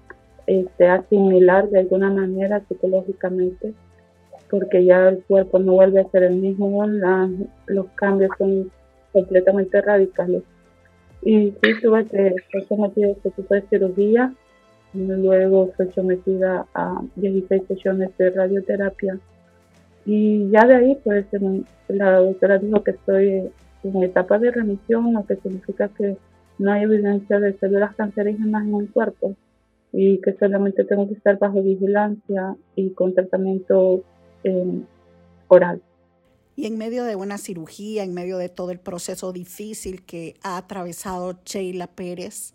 este, 0.47 0.89
asimilar 0.89 1.69
de 1.69 1.81
alguna 1.81 2.11
manera 2.11 2.63
psicológicamente, 2.67 3.75
porque 4.49 4.83
ya 4.83 5.11
el 5.11 5.23
cuerpo 5.25 5.59
no 5.59 5.75
vuelve 5.75 6.01
a 6.01 6.11
ser 6.11 6.23
el 6.23 6.37
mismo, 6.37 6.87
los 7.67 7.87
cambios 7.97 8.31
son 8.39 8.71
completamente 9.13 9.79
radicales. 9.83 10.43
Y 11.25 11.53
sí, 11.63 11.81
tuve 11.81 12.07
que 12.07 12.35
ser 12.53 12.69
sometida 12.69 13.09
a 13.09 13.11
este 13.11 13.55
de 13.55 13.63
cirugía, 13.69 14.35
luego 14.93 15.73
fue 15.77 15.91
sometida 15.93 16.67
a 16.75 17.01
16 17.17 17.63
sesiones 17.67 18.17
de 18.19 18.31
radioterapia. 18.31 19.19
Y 20.05 20.51
ya 20.51 20.67
de 20.67 20.75
ahí, 20.75 20.99
pues, 21.03 21.27
la 21.89 22.19
doctora 22.19 22.59
dijo 22.59 22.85
que 22.85 22.91
estoy 22.91 23.51
en 23.85 24.03
etapa 24.03 24.39
de 24.39 24.51
remisión, 24.51 25.15
lo 25.15 25.25
que 25.25 25.37
significa 25.37 25.89
que 25.89 26.17
no 26.59 26.73
hay 26.73 26.83
evidencia 26.83 27.41
de 27.41 27.55
células 27.59 27.95
cancerígenas 27.97 28.67
en 28.67 28.75
el 28.75 28.91
cuerpo 28.91 29.35
y 29.93 30.19
que 30.19 30.35
solamente 30.35 30.85
tengo 30.85 31.07
que 31.09 31.15
estar 31.15 31.39
bajo 31.39 31.63
vigilancia 31.63 32.55
y 32.77 32.91
con 32.91 33.15
tratamiento 33.15 34.03
eh, 34.43 34.83
oral. 35.49 35.81
Y 36.57 36.67
en 36.67 36.79
medio 36.79 37.05
de 37.05 37.17
una 37.17 37.39
cirugía, 37.39 38.05
en 38.05 38.15
medio 38.15 38.39
de 38.39 38.49
todo 38.49 38.71
el 38.71 38.79
proceso 38.79 39.33
difícil 39.33 40.03
que 40.03 40.37
ha 40.43 40.57
atravesado 40.57 41.39
Sheila 41.45 41.89
Pérez, 41.89 42.55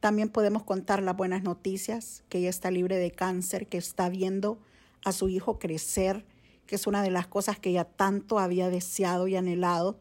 también 0.00 0.28
podemos 0.28 0.62
contar 0.62 1.02
las 1.02 1.16
buenas 1.16 1.42
noticias, 1.42 2.22
que 2.28 2.38
ella 2.38 2.50
está 2.50 2.70
libre 2.70 2.96
de 2.96 3.10
cáncer, 3.10 3.66
que 3.66 3.78
está 3.78 4.08
viendo 4.08 4.58
a 5.04 5.12
su 5.12 5.28
hijo 5.28 5.58
crecer, 5.58 6.24
que 6.66 6.76
es 6.76 6.86
una 6.86 7.02
de 7.02 7.10
las 7.10 7.26
cosas 7.26 7.58
que 7.58 7.70
ella 7.70 7.84
tanto 7.84 8.38
había 8.38 8.68
deseado 8.70 9.26
y 9.28 9.36
anhelado 9.36 9.98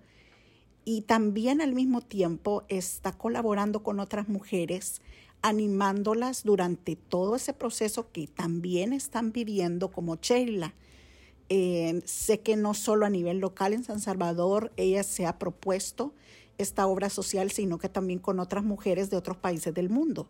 y 0.86 1.02
también 1.02 1.62
al 1.62 1.74
mismo 1.74 2.02
tiempo 2.02 2.64
está 2.68 3.14
colaborando 3.14 3.84
con 3.84 4.00
otras 4.00 4.28
mujeres, 4.28 5.02
animándolas 5.42 6.44
durante 6.44 6.96
todo 6.96 7.36
ese 7.36 7.54
proceso 7.54 8.12
que 8.12 8.28
también 8.28 8.94
están 8.94 9.32
viviendo 9.32 9.92
como 9.92 10.16
Sheila. 10.16 10.74
Eh, 11.50 12.02
sé 12.06 12.40
que 12.40 12.56
no 12.56 12.74
solo 12.74 13.06
a 13.06 13.10
nivel 13.10 13.40
local 13.40 13.74
en 13.74 13.84
San 13.84 14.00
Salvador 14.00 14.72
ella 14.78 15.04
se 15.04 15.26
ha 15.26 15.38
propuesto 15.38 16.14
esta 16.58 16.88
obra 16.88 17.10
social, 17.10 17.52
sino 17.52 17.78
que 17.78 17.90
también 17.90 18.20
con 18.20 18.40
otras 18.40 18.64
mujeres 18.64 19.10
de 19.10 19.18
otros 19.18 19.38
países 19.38 19.74
del 19.74 19.90
mundo. 19.90 20.28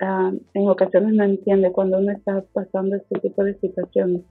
Ah, 0.00 0.30
en 0.54 0.68
ocasiones 0.68 1.14
no 1.14 1.24
entiende 1.24 1.72
cuando 1.72 1.98
uno 1.98 2.12
está 2.12 2.44
pasando 2.52 2.96
este 2.96 3.18
tipo 3.20 3.42
de 3.42 3.58
situaciones, 3.58 4.22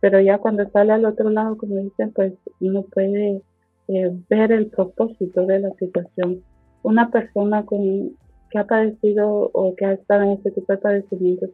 pero 0.00 0.20
ya 0.20 0.38
cuando 0.38 0.68
sale 0.70 0.92
al 0.92 1.04
otro 1.04 1.30
lado, 1.30 1.56
como 1.56 1.76
dicen, 1.76 2.12
pues 2.12 2.32
uno 2.60 2.82
puede 2.82 3.40
eh, 3.88 4.10
ver 4.28 4.52
el 4.52 4.66
propósito 4.66 5.46
de 5.46 5.60
la 5.60 5.70
situación. 5.78 6.42
Una 6.82 7.10
persona 7.10 7.64
con, 7.64 8.16
que 8.50 8.58
ha 8.58 8.66
padecido 8.66 9.50
o 9.52 9.74
que 9.76 9.86
ha 9.86 9.92
estado 9.92 10.22
en 10.22 10.30
este 10.32 10.50
tipo 10.50 10.72
de 10.72 10.78
padecimientos, 10.78 11.50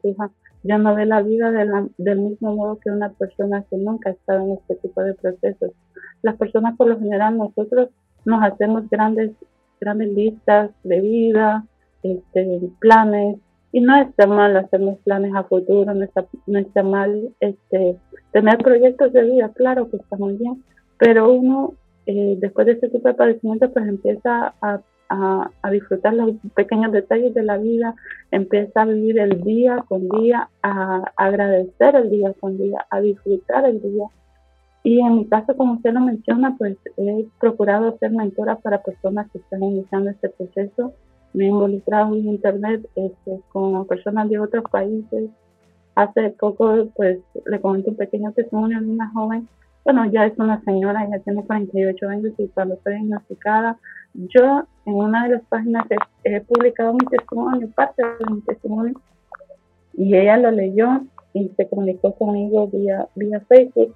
hija, 0.64 0.68
ya 0.68 0.78
no 0.78 0.94
ve 0.94 1.06
la 1.06 1.22
vida 1.22 1.50
del 1.98 2.18
mismo 2.18 2.54
modo 2.54 2.78
que 2.78 2.90
una 2.90 3.10
persona 3.10 3.64
que 3.70 3.76
nunca 3.76 4.10
ha 4.10 4.12
estado 4.12 4.44
en 4.44 4.52
este 4.52 4.76
tipo 4.76 5.02
de 5.02 5.14
procesos. 5.14 5.72
Las 6.22 6.36
personas, 6.36 6.76
por 6.76 6.88
lo 6.88 6.98
general, 6.98 7.38
nosotros 7.38 7.90
nos 8.24 8.42
hacemos 8.42 8.88
grandes, 8.90 9.32
grandes 9.80 10.08
listas 10.08 10.70
de 10.84 11.00
vida, 11.00 11.64
este, 12.02 12.60
planes, 12.80 13.38
y 13.70 13.80
no 13.80 13.96
está 13.96 14.26
mal 14.26 14.56
hacernos 14.56 14.98
planes 15.00 15.34
a 15.34 15.44
futuro, 15.44 15.92
no 15.94 16.04
está, 16.04 16.26
no 16.46 16.58
está 16.58 16.82
mal 16.82 17.34
este, 17.40 17.96
tener 18.32 18.58
proyectos 18.58 19.12
de 19.12 19.24
vida, 19.24 19.50
claro 19.54 19.90
que 19.90 19.98
está 19.98 20.16
muy 20.16 20.36
bien, 20.36 20.64
pero 20.98 21.32
uno 21.32 21.74
eh, 22.06 22.36
después 22.38 22.66
de 22.66 22.72
este 22.72 22.88
tipo 22.88 23.08
de 23.08 23.14
padecimiento, 23.14 23.70
pues 23.70 23.86
empieza 23.86 24.54
a, 24.62 24.80
a, 25.08 25.50
disfrutar 25.70 26.14
los 26.14 26.36
pequeños 26.54 26.92
detalles 26.92 27.34
de 27.34 27.42
la 27.42 27.56
vida, 27.56 27.94
empieza 28.30 28.82
a 28.82 28.86
vivir 28.86 29.18
el 29.18 29.42
día 29.42 29.84
con 29.88 30.08
día, 30.08 30.48
a 30.62 31.12
agradecer 31.16 31.96
el 31.96 32.10
día 32.10 32.32
con 32.40 32.58
día, 32.58 32.86
a 32.90 33.00
disfrutar 33.00 33.64
el 33.64 33.80
día. 33.80 34.06
Y 34.84 35.00
en 35.00 35.16
mi 35.16 35.26
caso, 35.26 35.56
como 35.56 35.74
usted 35.74 35.92
lo 35.92 36.00
menciona, 36.00 36.56
pues 36.56 36.76
he 36.96 37.26
procurado 37.40 37.96
ser 37.98 38.12
mentora 38.12 38.56
para 38.56 38.82
personas 38.82 39.30
que 39.30 39.38
están 39.38 39.62
iniciando 39.62 40.10
este 40.10 40.28
proceso. 40.30 40.94
Me 41.34 41.44
he 41.44 41.48
involucrado 41.48 42.14
en 42.14 42.28
Internet 42.28 42.88
este, 42.94 43.40
con 43.52 43.86
personas 43.86 44.28
de 44.30 44.38
otros 44.38 44.64
países. 44.70 45.30
Hace 45.94 46.30
poco, 46.30 46.88
pues, 46.94 47.18
le 47.46 47.60
comenté 47.60 47.90
un 47.90 47.96
pequeño 47.96 48.32
testimonio 48.32 48.80
de 48.80 48.86
una 48.86 49.10
joven 49.10 49.48
bueno, 49.88 50.04
ya 50.12 50.26
es 50.26 50.38
una 50.38 50.62
señora, 50.64 51.08
ya 51.10 51.18
tiene 51.20 51.42
48 51.44 52.08
años 52.10 52.34
y 52.36 52.48
cuando 52.48 52.76
fue 52.82 52.92
diagnosticada, 52.92 53.78
yo 54.12 54.64
en 54.88 54.94
una 54.94 55.24
de 55.24 55.34
las 55.34 55.42
páginas 55.48 55.84
he, 56.24 56.40
publicado 56.40 56.94
mi 56.94 57.04
testimonio, 57.06 57.68
parte 57.74 58.02
de 58.02 58.32
mi 58.32 58.40
testimonio, 58.42 58.94
y 59.94 60.16
ella 60.16 60.36
lo 60.38 60.50
leyó 60.50 61.02
y 61.34 61.48
se 61.56 61.68
comunicó 61.68 62.14
conmigo 62.14 62.68
vía, 62.68 63.06
vía 63.14 63.40
Facebook 63.48 63.94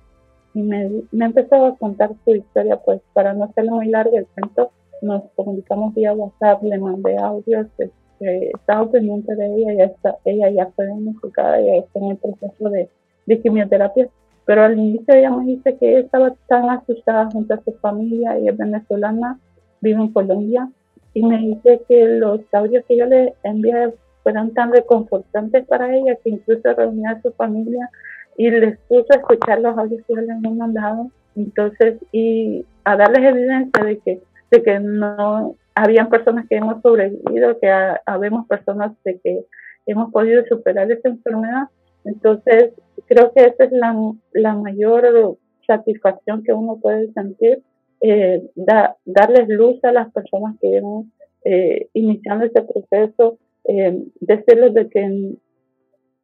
y 0.55 0.63
me, 0.63 0.91
me 1.11 1.25
empezó 1.25 1.67
a 1.67 1.77
contar 1.77 2.11
su 2.25 2.35
historia, 2.35 2.77
pues 2.77 3.01
para 3.15 3.33
no 3.33 3.45
hacerlo 3.45 3.77
muy 3.77 3.89
largo 3.89 4.19
el 4.19 4.27
cuento, 4.27 4.71
nos 5.01 5.23
comunicamos 5.35 5.95
vía 5.95 6.13
WhatsApp, 6.13 6.63
le 6.63 6.79
mandé 6.79 7.17
audios, 7.17 7.67
este, 7.79 8.51
estaba 8.55 8.91
pendiente 8.91 9.35
de 9.35 9.47
ella, 9.55 9.75
ya 9.75 9.85
está, 9.85 10.19
ella 10.25 10.51
ya 10.51 10.67
fue 10.77 10.87
diagnosticada, 10.87 11.61
ya 11.61 11.75
está 11.77 11.99
en 12.01 12.11
el 12.11 12.17
proceso 12.19 12.69
de, 12.69 12.89
de 13.27 13.41
quimioterapia 13.41 14.09
pero 14.45 14.65
al 14.65 14.79
inicio 14.79 15.15
ella 15.15 15.31
me 15.31 15.45
dice 15.47 15.77
que 15.79 16.01
estaba 16.01 16.35
tan 16.49 16.69
asustada 16.69 17.31
junto 17.31 17.55
a 17.55 17.63
su 17.63 17.73
familia, 17.75 18.37
ella 18.37 18.51
es 18.51 18.57
venezolana, 18.57 19.39
vive 19.81 20.01
en 20.01 20.13
Colombia, 20.13 20.69
y 21.15 21.23
me 21.25 21.39
dice 21.39 21.83
que 21.89 22.07
los 22.07 22.41
audios 22.53 22.85
que 22.87 22.97
yo 22.97 23.07
le 23.07 23.35
envié 23.43 23.93
fueron 24.23 24.55
tan 24.55 24.73
reconfortantes 24.73 25.67
para 25.67 25.95
ella 25.95 26.17
que 26.23 26.31
incluso 26.31 26.73
reunía 26.75 27.11
a 27.11 27.23
su 27.23 27.33
familia 27.33 27.91
y 28.37 28.51
les 28.51 28.79
puso 28.89 29.07
a 29.11 29.17
escuchar 29.17 29.61
los 29.61 29.77
audios 29.77 30.03
que 30.07 30.15
yo 30.15 30.21
les 30.21 30.31
había 30.31 30.51
mandado. 30.51 31.11
Entonces, 31.37 31.97
y 32.13 32.65
a 32.85 32.97
darles 32.97 33.23
evidencia 33.23 33.85
de 33.85 33.99
que, 33.99 34.23
de 34.51 34.63
que 34.63 34.81
no 34.81 35.57
habían 35.75 36.09
personas 36.09 36.47
que 36.49 36.57
hemos 36.57 36.81
sobrevivido, 36.83 37.59
que 37.59 37.71
habemos 38.07 38.47
personas 38.47 38.93
de 39.05 39.19
que 39.21 39.45
hemos 39.87 40.13
podido 40.13 40.45
superar 40.47 40.91
esta 40.91 41.09
enfermedad. 41.09 41.69
Entonces, 42.05 42.73
creo 43.07 43.33
que 43.33 43.45
esa 43.45 43.65
es 43.65 43.73
la, 43.73 43.95
la 44.33 44.55
mayor 44.55 45.37
satisfacción 45.67 46.43
que 46.43 46.53
uno 46.53 46.79
puede 46.81 47.13
sentir, 47.13 47.63
eh, 48.03 48.43
darles 48.57 49.49
luz 49.49 49.83
a 49.85 49.93
las 49.93 50.13
personas 50.13 50.57
que 50.61 50.77
hemos 50.77 51.07
eh, 51.45 51.89
iniciando 51.95 52.45
este 52.45 52.63
proceso, 52.63 53.39
eh, 53.65 53.97
decirles 54.21 54.75
de 54.75 54.89
que 54.89 55.37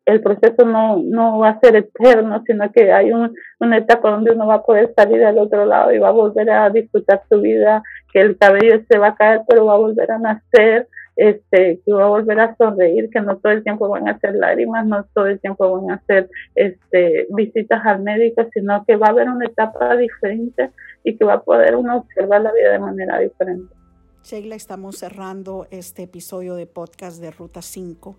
el 0.07 0.23
proceso 0.23 0.65
no, 0.65 0.97
no 0.97 1.39
va 1.39 1.51
a 1.51 1.61
ser 1.61 1.77
eterno, 1.77 2.43
sino 2.47 2.73
que 2.73 2.93
hay 2.93 3.13
un, 3.13 3.35
una 3.61 3.77
etapa 3.77 4.11
donde 4.11 4.33
uno 4.33 4.47
va 4.47 4.55
a 4.55 4.63
poder 4.63 4.93
salir 4.97 5.23
al 5.23 5.39
otro 5.39 5.67
lado 5.67 5.93
y 5.93 5.99
va 5.99 6.09
a 6.09 6.13
volver 6.13 6.51
a 6.51 6.71
disfrutar 6.71 7.23
su 7.29 7.41
vida, 7.41 7.83
que 8.13 8.23
el 8.23 8.39
cabello 8.39 8.81
se 8.91 8.99
va 8.99 9.09
a 9.09 9.15
caer, 9.15 9.43
pero 9.47 9.67
va 9.67 9.75
a 9.75 9.79
volver 9.79 10.11
a 10.11 10.19
nacer, 10.19 10.89
este, 11.19 11.81
que 11.85 11.93
va 11.93 12.05
a 12.05 12.09
volver 12.11 12.39
a 12.39 12.57
sonreír, 12.57 13.11
que 13.11 13.21
no 13.21 13.39
todo 13.39 13.53
el 13.53 13.65
tiempo 13.65 13.89
van 13.89 14.07
a 14.07 14.13
hacer 14.13 14.37
lágrimas, 14.37 14.87
no 14.87 15.05
todo 15.13 15.27
el 15.27 15.41
tiempo 15.41 15.69
van 15.69 15.91
a 15.91 15.95
hacer 15.95 16.31
este, 16.55 17.27
visitas 17.31 17.85
al 17.85 18.03
médico, 18.03 18.47
sino 18.55 18.85
que 18.87 18.95
va 18.95 19.09
a 19.09 19.11
haber 19.11 19.29
una 19.29 19.47
etapa 19.47 19.97
diferente 19.97 20.71
y 21.03 21.17
que 21.17 21.25
va 21.25 21.35
a 21.35 21.43
poder 21.43 21.75
uno 21.75 21.97
observar 21.99 22.43
la 22.43 22.53
vida 22.53 22.71
de 22.71 22.79
manera 22.79 23.19
diferente. 23.19 23.75
Sheila, 24.23 24.55
estamos 24.55 24.99
cerrando 24.99 25.67
este 25.73 26.05
episodio 26.05 26.55
de 26.55 26.67
podcast 26.67 27.21
de 27.21 27.33
Ruta 27.33 27.63
5. 27.63 28.17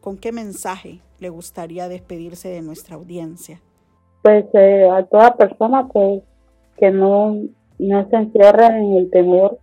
¿Con 0.00 0.16
qué 0.16 0.32
mensaje 0.32 1.00
le 1.20 1.28
gustaría 1.28 1.88
despedirse 1.88 2.48
de 2.48 2.62
nuestra 2.62 2.96
audiencia? 2.96 3.60
Pues 4.22 4.46
eh, 4.54 4.88
a 4.90 5.02
toda 5.04 5.36
persona 5.36 5.86
pues, 5.88 6.22
que 6.78 6.90
no, 6.90 7.36
no 7.78 8.08
se 8.08 8.16
encierre 8.16 8.64
en 8.64 8.94
el 8.94 9.10
temor 9.10 9.58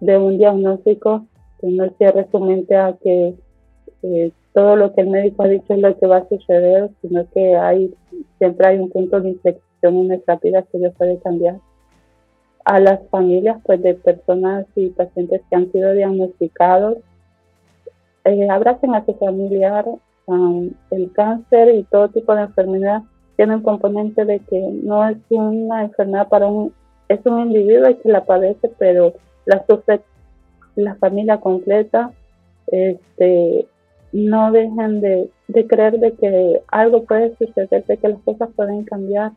de 0.00 0.18
un 0.18 0.36
diagnóstico 0.36 1.26
no 1.62 1.88
cierre 1.98 2.26
su 2.30 2.40
mente 2.40 2.76
a 2.76 2.96
que 3.02 3.34
eh, 4.02 4.32
todo 4.52 4.76
lo 4.76 4.92
que 4.94 5.02
el 5.02 5.08
médico 5.08 5.44
ha 5.44 5.48
dicho 5.48 5.74
es 5.74 5.78
lo 5.78 5.96
que 5.98 6.06
va 6.06 6.18
a 6.18 6.28
suceder, 6.28 6.90
sino 7.00 7.26
que 7.30 7.56
hay 7.56 7.94
siempre 8.38 8.66
hay 8.66 8.78
un 8.78 8.90
punto 8.90 9.20
de 9.20 9.30
inflexión 9.30 9.96
en 9.96 10.08
nuestra 10.08 10.38
que 10.38 10.50
Dios 10.50 10.94
puede 10.98 11.18
cambiar. 11.20 11.58
A 12.64 12.78
las 12.78 13.00
familias 13.08 13.58
pues 13.64 13.82
de 13.82 13.94
personas 13.94 14.66
y 14.76 14.90
pacientes 14.90 15.42
que 15.48 15.56
han 15.56 15.70
sido 15.72 15.92
diagnosticados, 15.92 16.98
eh, 18.24 18.48
abracen 18.48 18.94
a 18.94 19.04
su 19.04 19.14
familiar, 19.14 19.84
um, 20.26 20.70
el 20.90 21.12
cáncer 21.12 21.74
y 21.74 21.82
todo 21.84 22.08
tipo 22.08 22.34
de 22.34 22.42
enfermedad 22.42 23.02
tiene 23.36 23.56
un 23.56 23.62
componente 23.62 24.24
de 24.24 24.38
que 24.40 24.60
no 24.60 25.08
es 25.08 25.16
una 25.30 25.84
enfermedad 25.84 26.28
para 26.28 26.46
un, 26.46 26.72
es 27.08 27.18
un 27.24 27.40
individuo 27.40 27.88
que 28.00 28.08
la 28.08 28.24
padece, 28.24 28.70
pero 28.78 29.14
la 29.46 29.64
sufre 29.66 30.00
la 30.76 30.94
familia 30.96 31.38
completa, 31.38 32.12
este, 32.66 33.66
no 34.12 34.52
dejen 34.52 35.00
de, 35.00 35.30
creer 35.68 35.98
de 35.98 36.12
que 36.12 36.60
algo 36.68 37.04
puede 37.04 37.34
suceder, 37.36 37.84
de 37.84 37.96
que 37.96 38.08
las 38.08 38.20
cosas 38.20 38.50
pueden 38.54 38.84
cambiar. 38.84 39.32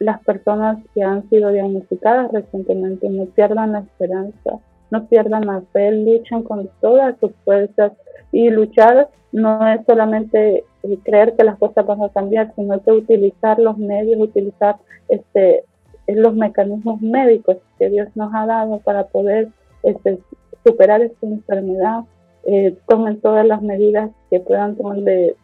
las 0.00 0.22
personas 0.24 0.78
que 0.94 1.02
han 1.02 1.28
sido 1.30 1.50
diagnosticadas 1.50 2.32
recientemente 2.32 3.08
no 3.08 3.26
pierdan 3.26 3.72
la 3.72 3.80
esperanza, 3.80 4.58
no 4.90 5.06
pierdan 5.06 5.46
la 5.46 5.62
fe, 5.72 5.92
luchen 5.92 6.42
con 6.42 6.68
todas 6.80 7.18
sus 7.20 7.32
fuerzas 7.44 7.92
y 8.32 8.50
luchar 8.50 9.08
no 9.32 9.66
es 9.66 9.80
solamente 9.86 10.64
eh, 10.84 10.98
creer 11.02 11.34
que 11.34 11.44
las 11.44 11.58
cosas 11.58 11.84
van 11.86 12.02
a 12.02 12.08
cambiar, 12.08 12.52
sino 12.54 12.80
que 12.82 12.92
utilizar 12.92 13.58
los 13.58 13.76
medios, 13.78 14.20
utilizar 14.20 14.76
este 15.08 15.64
los 16.06 16.34
mecanismos 16.34 17.00
médicos 17.00 17.58
que 17.78 17.88
Dios 17.90 18.08
nos 18.14 18.34
ha 18.34 18.46
dado 18.46 18.78
para 18.80 19.06
poder 19.06 19.48
este, 19.82 20.18
superar 20.64 21.02
esta 21.02 21.26
enfermedad 21.26 22.04
eh, 22.46 22.76
tomen 22.86 23.20
todas 23.20 23.46
las 23.46 23.62
medidas 23.62 24.10
que 24.30 24.38
puedan 24.38 24.76
tomar 24.76 24.98
de, 24.98 25.34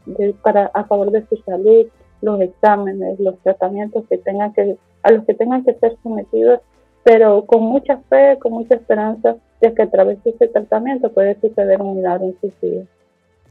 para 0.43 0.67
a 0.67 0.85
favor 0.85 1.11
de 1.11 1.27
su 1.29 1.37
salud, 1.45 1.87
los 2.21 2.41
exámenes, 2.43 3.19
los 3.19 3.39
tratamientos 3.39 4.05
que 4.09 4.19
tengan 4.19 4.53
que 4.53 4.77
a 5.03 5.13
los 5.13 5.25
que 5.25 5.33
tengan 5.33 5.65
que 5.65 5.73
ser 5.75 5.97
sometidos, 6.03 6.61
pero 7.03 7.47
con 7.47 7.63
mucha 7.63 7.97
fe, 8.11 8.39
con 8.39 8.53
mucha 8.53 8.75
esperanza 8.75 9.37
de 9.63 9.73
que 9.73 9.83
a 9.83 9.91
través 9.91 10.23
de 10.25 10.31
este 10.31 10.49
tratamiento 10.49 11.11
puede 11.11 11.41
suceder 11.41 11.81
un 11.81 11.97
milagro 11.97 12.27
en 12.27 12.41
sus 12.41 12.53
vidas. 12.61 12.87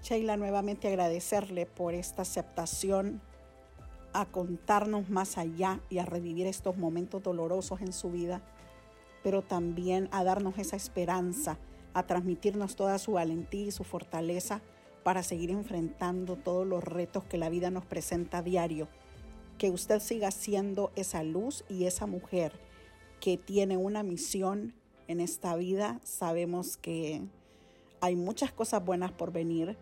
Sheila, 0.04 0.38
nuevamente 0.38 0.88
agradecerle 0.88 1.65
por 1.65 1.95
esta 1.95 2.22
aceptación 2.22 3.19
a 4.13 4.26
contarnos 4.26 5.10
más 5.10 5.38
allá 5.38 5.80
y 5.89 6.00
a 6.00 6.06
revivir 6.06 6.48
estos 6.48 6.78
momentos 6.78 7.24
dolorosos 7.24 7.82
en 7.82 7.93
su 7.93 8.12
vida, 8.12 8.41
pero 9.24 9.41
también 9.41 10.10
a 10.12 10.24
darnos 10.24 10.58
esa 10.58 10.76
esperanza 10.76 11.58
a 11.93 12.04
transmitirnos 12.04 12.76
toda 12.76 12.98
su 13.00 13.13
valentía 13.13 13.65
y 13.65 13.72
su 13.72 13.84
fortaleza 13.84 14.62
para 15.04 15.24
seguir 15.24 15.52
enfrentando 15.52 16.36
todos 16.36 16.65
los 16.67 16.84
retos 16.84 17.24
que 17.24 17.38
la 17.38 17.50
vida 17.50 17.72
nos 17.72 17.86
presenta 17.86 18.39
a 18.39 18.43
diario. 18.43 18.88
Que 19.58 19.72
usted 19.72 20.00
siga 20.00 20.32
siendo 20.32 20.91
esa 20.95 21.24
luz 21.24 21.65
y 21.67 21.86
esa 21.86 22.06
mujer 22.06 22.54
que 23.19 23.38
tiene 23.38 23.78
una 23.78 24.04
misión 24.04 24.74
en 25.08 25.19
esta 25.19 25.56
vida. 25.56 26.00
Sabemos 26.04 26.78
que 26.78 27.22
hay 28.02 28.15
muchas 28.15 28.54
cosas 28.54 28.84
buenas 28.84 29.12
por 29.12 29.32
venir 29.32 29.78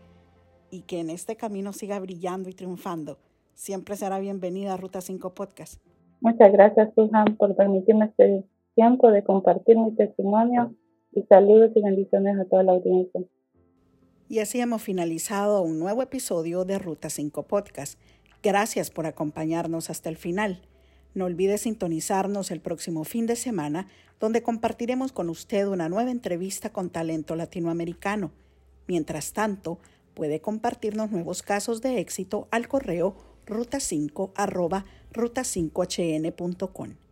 y 0.72 0.82
que 0.82 1.00
en 1.00 1.10
este 1.10 1.36
camino 1.36 1.74
siga 1.74 2.00
brillando 2.00 2.50
y 2.50 2.54
triunfando. 2.54 3.20
Siempre 3.58 3.96
será 3.96 4.20
bienvenida 4.20 4.76
a 4.76 4.78
Ruta 4.78 5.02
5 5.02 5.34
Podcast. 5.34 5.82
Muchas 6.22 6.52
gracias, 6.52 6.94
Susan, 6.94 7.38
por 7.38 7.56
permitirme 7.56 8.06
este 8.06 8.46
tiempo 8.76 9.10
de 9.10 9.24
compartir 9.24 9.76
mi 9.80 9.96
testimonio 9.96 10.76
y 11.12 11.24
saludos 11.24 11.72
y 11.74 11.82
bendiciones 11.82 12.40
a 12.40 12.46
toda 12.46 12.62
la 12.62 12.74
audiencia. 12.74 13.20
Y 14.30 14.40
así 14.40 14.62
hemos 14.62 14.84
finalizado 14.84 15.64
un 15.64 15.80
nuevo 15.80 16.04
episodio 16.04 16.66
de 16.66 16.78
Ruta 16.78 17.10
5 17.10 17.48
Podcast. 17.48 18.00
Gracias 18.44 18.92
por 18.92 19.08
acompañarnos 19.08 19.90
hasta 19.90 20.10
el 20.10 20.18
final. 20.18 20.62
No 21.16 21.26
olvide 21.26 21.58
sintonizarnos 21.58 22.52
el 22.52 22.62
próximo 22.62 23.06
fin 23.06 23.26
de 23.26 23.36
semana, 23.36 23.88
donde 24.20 24.44
compartiremos 24.44 25.12
con 25.12 25.32
usted 25.32 25.68
una 25.68 25.90
nueva 25.90 26.12
entrevista 26.12 26.72
con 26.72 26.92
talento 26.92 27.36
latinoamericano. 27.36 28.30
Mientras 28.86 29.34
tanto, 29.34 29.80
puede 30.14 30.42
compartirnos 30.42 31.10
nuevos 31.10 31.42
casos 31.42 31.82
de 31.82 32.00
éxito 32.00 32.48
al 32.52 32.68
correo 32.68 33.16
ruta5 33.48 34.32
ruta5hn.com. 35.14 37.07